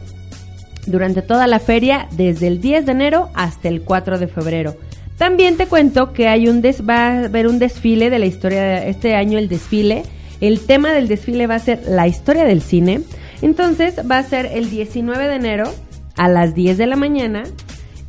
durante 0.86 1.24
toda 1.24 1.48
la 1.48 1.60
feria 1.60 2.08
desde 2.12 2.46
el 2.46 2.62
10 2.62 2.86
de 2.86 2.92
enero 2.92 3.30
hasta 3.34 3.70
el 3.70 3.82
4 3.82 4.20
de 4.20 4.28
febrero. 4.28 4.76
También 5.18 5.58
te 5.58 5.66
cuento 5.66 6.14
que 6.14 6.28
hay 6.28 6.48
un 6.48 6.62
des 6.62 6.88
va 6.88 7.08
a 7.08 7.26
haber 7.26 7.48
un 7.48 7.58
desfile 7.58 8.12
de 8.12 8.20
la 8.20 8.28
historia 8.28 8.62
de 8.62 8.90
este 8.92 9.16
año 9.16 9.40
el 9.40 9.50
desfile. 9.50 10.04
El 10.40 10.60
tema 10.60 10.92
del 10.92 11.08
desfile 11.08 11.48
va 11.48 11.56
a 11.56 11.60
ser 11.60 11.82
la 11.88 12.08
historia 12.08 12.44
del 12.44 12.62
cine. 12.62 13.02
Entonces 13.42 13.96
va 14.10 14.20
a 14.20 14.24
ser 14.24 14.46
el 14.46 14.70
19 14.70 15.28
de 15.28 15.36
enero 15.36 15.74
a 16.18 16.30
las 16.30 16.54
10 16.54 16.78
de 16.78 16.86
la 16.86 16.98
mañana. 16.98 17.46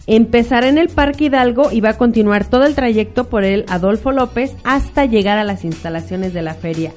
Empezará 0.07 0.69
en 0.69 0.77
el 0.77 0.89
Parque 0.89 1.25
Hidalgo 1.25 1.73
y 1.73 1.81
va 1.81 1.91
a 1.91 1.99
continuar 1.99 2.45
todo 2.45 2.65
el 2.65 2.75
trayecto 2.75 3.29
por 3.31 3.43
el 3.45 3.65
Adolfo 3.69 4.13
López 4.13 4.55
hasta 4.63 5.07
llegar 5.07 5.39
a 5.39 5.45
las 5.45 5.65
instalaciones 5.65 6.35
de 6.35 6.43
la 6.43 6.55
feria. 6.55 6.93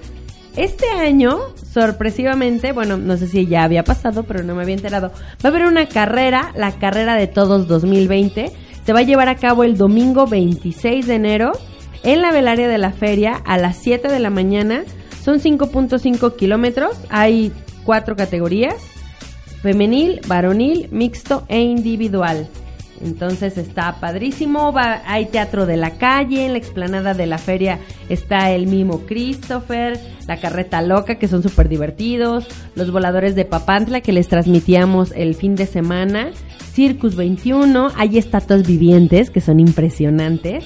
Este 0.58 0.89
año, 0.89 1.38
sorpresivamente, 1.72 2.74
bueno, 2.74 2.97
no 2.97 3.16
sé 3.16 3.28
si 3.28 3.45
ya 3.45 3.64
había 3.64 3.84
pasado, 3.84 4.24
pero 4.24 4.43
no 4.43 4.55
me 4.55 4.64
había 4.64 4.76
enterado, 4.76 5.10
va 5.10 5.14
a 5.43 5.47
haber 5.47 5.68
una 5.68 5.88
carrera, 5.88 6.51
la 6.55 6.72
carrera 6.74 7.16
de 7.16 7.28
todos 7.28 7.68
2020. 7.68 8.51
Se 8.84 8.93
va 8.93 8.99
a 8.99 9.03
llevar 9.03 9.30
a 9.30 9.36
cabo 9.36 9.64
el 9.64 9.78
domingo 9.78 10.26
26 10.26 11.08
de 11.08 11.16
enero 11.16 11.51
en 12.03 12.22
la 12.22 12.32
velaria 12.32 12.68
de 12.68 12.78
la 12.78 12.91
feria 12.91 13.36
a 13.45 13.58
las 13.58 13.78
7 13.78 14.08
de 14.10 14.20
la 14.20 14.32
mañana. 14.32 14.84
Son 15.24 15.39
5.5 15.39 16.36
kilómetros, 16.36 16.97
hay 17.10 17.53
cuatro 17.84 18.16
categorías, 18.16 18.76
femenil, 19.62 20.22
varonil, 20.28 20.89
mixto 20.91 21.45
e 21.47 21.62
individual. 21.62 22.47
Entonces 23.04 23.58
está 23.58 24.00
padrísimo, 24.00 24.74
hay 25.06 25.26
teatro 25.26 25.66
de 25.66 25.78
la 25.78 25.98
calle, 25.98 26.45
en 26.45 26.54
la 26.54 26.58
explanada 26.58 27.14
de 27.14 27.26
la 27.26 27.38
feria 27.38 27.80
está 28.10 28.52
el 28.52 28.68
mimo 28.68 29.02
Christopher, 29.06 30.00
la 30.28 30.38
carreta 30.38 30.82
loca 30.82 31.16
que 31.16 31.28
son 31.28 31.43
súper 31.43 31.70
divertidos, 31.70 32.48
los 32.76 32.91
voladores 32.91 33.36
de 33.36 33.45
Papantla 33.45 34.02
que 34.02 34.14
les 34.14 34.28
transmitíamos 34.28 35.12
el 35.16 35.36
fin 35.36 35.56
de 35.56 35.66
semana, 35.66 36.32
Circus 36.74 37.16
21, 37.16 37.89
hay 37.95 38.18
estatuas 38.18 38.66
vivientes 38.66 39.30
que 39.30 39.41
son 39.41 39.60
impresionantes, 39.60 40.66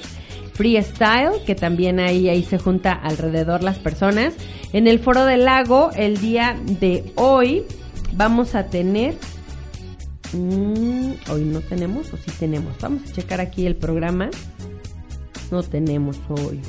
Freestyle 0.53 1.43
que 1.45 1.55
también 1.55 1.99
ahí, 1.99 2.29
ahí 2.29 2.43
se 2.43 2.57
junta 2.57 2.91
alrededor 2.91 3.63
las 3.63 3.79
personas, 3.79 4.33
en 4.73 4.87
el 4.87 4.99
foro 4.99 5.25
del 5.25 5.45
lago 5.45 5.89
el 5.95 6.17
día 6.17 6.55
de 6.65 7.11
hoy 7.15 7.63
vamos 8.13 8.55
a 8.55 8.67
tener 8.67 9.15
Mm, 10.33 11.11
hoy 11.29 11.43
no 11.45 11.61
tenemos 11.61 12.13
o 12.13 12.17
sí 12.17 12.31
tenemos. 12.39 12.73
Vamos 12.79 13.09
a 13.09 13.13
checar 13.13 13.41
aquí 13.41 13.65
el 13.65 13.75
programa. 13.75 14.29
No 15.51 15.63
tenemos 15.63 16.17
hoy. 16.29 16.61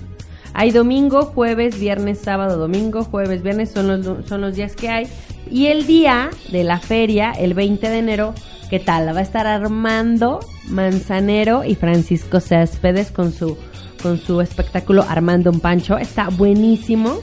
Hay 0.55 0.71
domingo, 0.71 1.23
jueves, 1.23 1.79
viernes, 1.79 2.19
sábado, 2.19 2.59
domingo, 2.59 3.05
jueves, 3.05 3.43
viernes 3.43 3.71
son 3.71 3.89
los, 3.89 4.27
son 4.27 4.41
los 4.41 4.55
días 4.55 4.77
que 4.77 4.89
hay. 4.89 5.09
Y 5.51 5.67
el 5.67 5.87
día 5.87 6.31
de 6.51 6.65
la 6.65 6.79
feria, 6.79 7.33
el 7.33 7.55
20 7.55 7.89
de 7.89 7.99
enero, 7.99 8.35
¿qué 8.69 8.79
tal? 8.79 9.15
Va 9.15 9.21
a 9.21 9.23
estar 9.23 9.47
Armando 9.47 10.41
Manzanero 10.69 11.65
y 11.65 11.75
Francisco 11.75 12.41
Céspedes 12.41 13.11
con 13.11 13.33
su, 13.33 13.57
con 14.03 14.19
su 14.19 14.41
espectáculo 14.41 15.05
Armando 15.09 15.51
un 15.51 15.61
Pancho. 15.61 15.97
Está 15.97 16.29
buenísimo 16.29 17.21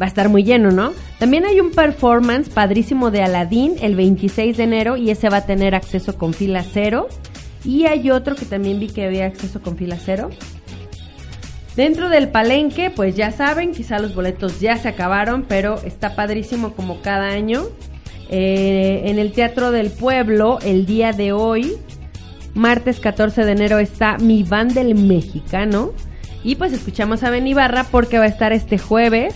va 0.00 0.06
a 0.06 0.08
estar 0.08 0.28
muy 0.28 0.44
lleno, 0.44 0.70
¿no? 0.70 0.92
También 1.18 1.44
hay 1.44 1.60
un 1.60 1.70
performance 1.70 2.48
padrísimo 2.48 3.10
de 3.10 3.22
Aladdin 3.22 3.74
el 3.80 3.94
26 3.94 4.56
de 4.56 4.64
enero 4.64 4.96
y 4.96 5.10
ese 5.10 5.28
va 5.28 5.38
a 5.38 5.46
tener 5.46 5.74
acceso 5.74 6.16
con 6.16 6.34
fila 6.34 6.64
cero. 6.64 7.08
Y 7.64 7.86
hay 7.86 8.10
otro 8.10 8.34
que 8.34 8.44
también 8.44 8.80
vi 8.80 8.88
que 8.88 9.04
había 9.04 9.26
acceso 9.26 9.60
con 9.60 9.76
fila 9.76 9.96
cero. 10.02 10.30
Dentro 11.76 12.08
del 12.08 12.28
palenque, 12.28 12.90
pues 12.90 13.16
ya 13.16 13.30
saben, 13.30 13.72
quizá 13.72 13.98
los 13.98 14.14
boletos 14.14 14.60
ya 14.60 14.76
se 14.76 14.88
acabaron, 14.88 15.44
pero 15.48 15.80
está 15.84 16.14
padrísimo 16.14 16.74
como 16.74 17.00
cada 17.00 17.28
año. 17.28 17.64
Eh, 18.28 19.02
en 19.06 19.18
el 19.18 19.32
Teatro 19.32 19.70
del 19.70 19.90
Pueblo, 19.90 20.58
el 20.62 20.86
día 20.86 21.12
de 21.12 21.32
hoy, 21.32 21.72
martes 22.54 22.98
14 23.00 23.44
de 23.44 23.52
enero, 23.52 23.78
está 23.78 24.18
Mi 24.18 24.42
Van 24.42 24.68
del 24.68 24.94
Mexicano. 24.94 25.92
Y 26.44 26.56
pues 26.56 26.72
escuchamos 26.72 27.22
a 27.22 27.30
Ben 27.30 27.46
Ibarra 27.46 27.84
porque 27.84 28.18
va 28.18 28.24
a 28.24 28.28
estar 28.28 28.52
este 28.52 28.76
jueves 28.76 29.34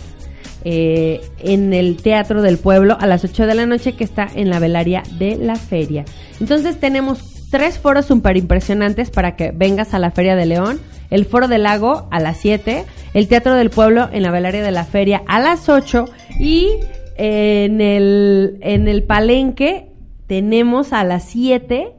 eh, 0.68 1.20
en 1.38 1.72
el 1.72 1.96
Teatro 1.96 2.42
del 2.42 2.58
Pueblo 2.58 2.96
a 2.98 3.06
las 3.06 3.22
8 3.22 3.46
de 3.46 3.54
la 3.54 3.66
noche 3.66 3.92
que 3.92 4.02
está 4.02 4.26
en 4.34 4.50
la 4.50 4.58
velaria 4.58 5.04
de 5.16 5.36
la 5.36 5.54
feria. 5.54 6.04
Entonces 6.40 6.80
tenemos 6.80 7.46
tres 7.52 7.78
foros 7.78 8.06
super 8.06 8.36
impresionantes 8.36 9.10
para 9.10 9.36
que 9.36 9.52
vengas 9.52 9.94
a 9.94 10.00
la 10.00 10.10
Feria 10.10 10.34
de 10.34 10.44
León. 10.44 10.80
El 11.08 11.24
Foro 11.24 11.46
del 11.46 11.62
Lago 11.62 12.08
a 12.10 12.18
las 12.18 12.38
7, 12.38 12.84
el 13.14 13.28
Teatro 13.28 13.54
del 13.54 13.70
Pueblo 13.70 14.08
en 14.10 14.24
la 14.24 14.32
velaria 14.32 14.60
de 14.60 14.72
la 14.72 14.84
feria 14.84 15.22
a 15.28 15.38
las 15.38 15.68
8 15.68 16.06
y 16.40 16.70
en 17.14 17.80
el, 17.80 18.58
en 18.60 18.88
el 18.88 19.04
Palenque 19.04 19.92
tenemos 20.26 20.92
a 20.92 21.04
las 21.04 21.22
7 21.26 21.92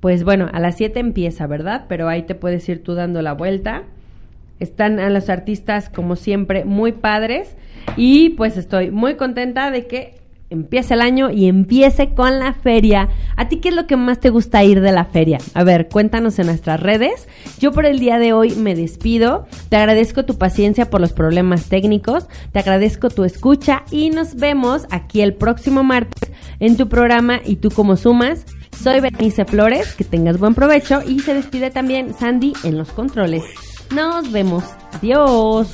pues 0.00 0.24
bueno, 0.24 0.50
a 0.52 0.60
las 0.60 0.76
7 0.76 1.00
empieza, 1.00 1.46
¿verdad? 1.46 1.86
Pero 1.88 2.06
ahí 2.06 2.24
te 2.24 2.34
puedes 2.34 2.68
ir 2.68 2.82
tú 2.82 2.92
dando 2.92 3.22
la 3.22 3.32
vuelta. 3.32 3.84
Están 4.60 4.98
a 5.00 5.10
los 5.10 5.28
artistas, 5.28 5.88
como 5.88 6.16
siempre, 6.16 6.64
muy 6.64 6.92
padres. 6.92 7.56
Y 7.96 8.30
pues 8.30 8.56
estoy 8.56 8.90
muy 8.90 9.16
contenta 9.16 9.70
de 9.70 9.86
que 9.86 10.16
empiece 10.50 10.94
el 10.94 11.00
año 11.00 11.30
y 11.30 11.46
empiece 11.46 12.14
con 12.14 12.38
la 12.38 12.52
feria. 12.52 13.08
¿A 13.36 13.48
ti 13.48 13.56
qué 13.56 13.70
es 13.70 13.74
lo 13.74 13.86
que 13.86 13.96
más 13.96 14.20
te 14.20 14.30
gusta 14.30 14.62
ir 14.64 14.80
de 14.80 14.92
la 14.92 15.04
feria? 15.04 15.38
A 15.54 15.64
ver, 15.64 15.88
cuéntanos 15.88 16.38
en 16.38 16.46
nuestras 16.46 16.80
redes. 16.80 17.28
Yo 17.58 17.72
por 17.72 17.86
el 17.86 17.98
día 17.98 18.18
de 18.18 18.32
hoy 18.32 18.54
me 18.54 18.74
despido. 18.74 19.46
Te 19.68 19.76
agradezco 19.76 20.24
tu 20.24 20.38
paciencia 20.38 20.90
por 20.90 21.00
los 21.00 21.12
problemas 21.12 21.68
técnicos. 21.68 22.28
Te 22.52 22.58
agradezco 22.58 23.10
tu 23.10 23.24
escucha 23.24 23.84
y 23.90 24.10
nos 24.10 24.36
vemos 24.36 24.86
aquí 24.90 25.20
el 25.20 25.34
próximo 25.34 25.82
martes 25.82 26.30
en 26.60 26.76
tu 26.76 26.88
programa 26.88 27.40
y 27.44 27.56
tú 27.56 27.70
como 27.70 27.96
sumas. 27.96 28.46
Soy 28.82 29.00
Bernice 29.00 29.44
Flores, 29.46 29.94
que 29.94 30.04
tengas 30.04 30.38
buen 30.38 30.54
provecho 30.54 31.00
y 31.06 31.20
se 31.20 31.34
despide 31.34 31.70
también 31.70 32.14
Sandy 32.14 32.52
en 32.62 32.76
los 32.76 32.92
controles. 32.92 33.42
Nos 33.90 34.30
vemos. 34.30 34.64
Adiós. 34.92 35.68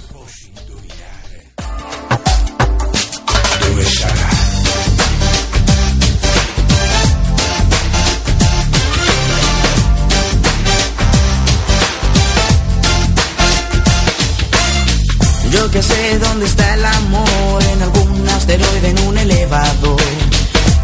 Yo 15.52 15.70
que 15.70 15.82
sé 15.82 16.18
dónde 16.18 16.46
está 16.46 16.74
el 16.74 16.84
amor, 16.84 17.62
en 17.62 17.82
algún 17.82 18.28
asteroide, 18.28 18.88
en 18.88 18.98
un 19.00 19.18
elevador, 19.18 20.00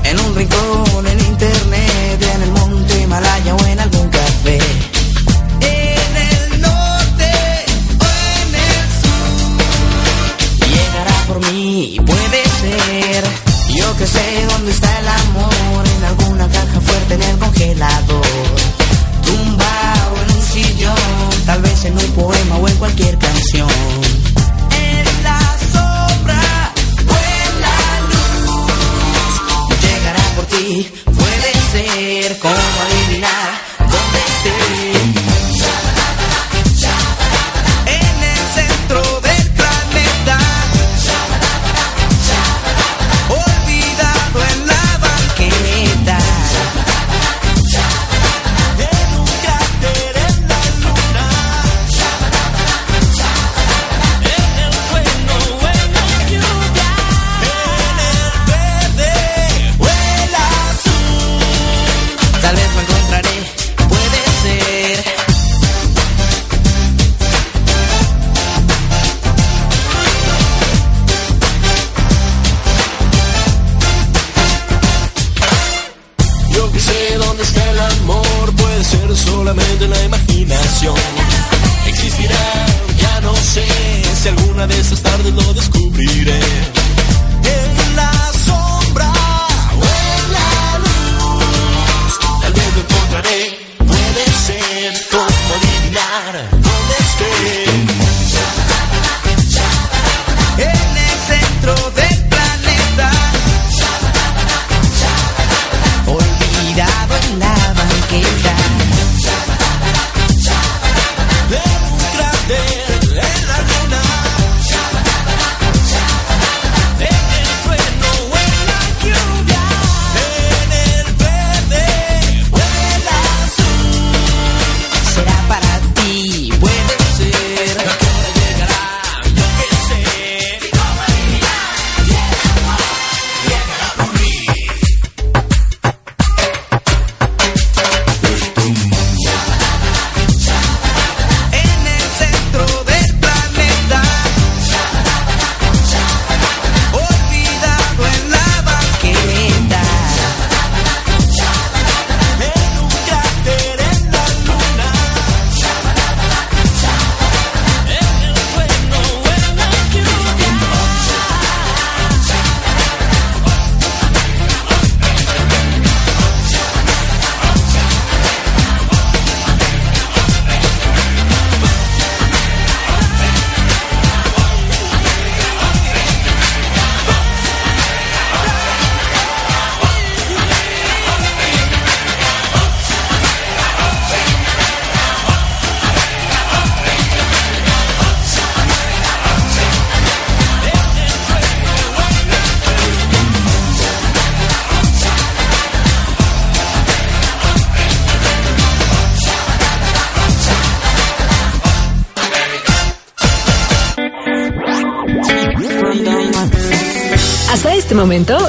en 0.05 0.21
un 0.21 0.35
rincón, 0.37 0.88
en 21.89 21.97
un 21.97 22.13
poema 22.13 22.57
o 22.59 22.69
en 22.69 22.77
cualquier 22.77 23.17
canción. 23.19 24.08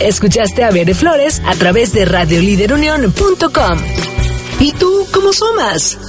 Escuchaste 0.09 0.63
a 0.63 0.71
Bere 0.71 0.95
Flores 0.95 1.39
a 1.45 1.53
través 1.53 1.93
de 1.93 2.03
radiolíderunión.com. 2.03 3.77
¿Y 4.59 4.71
tú 4.73 5.05
cómo 5.13 5.31
somas? 5.31 5.99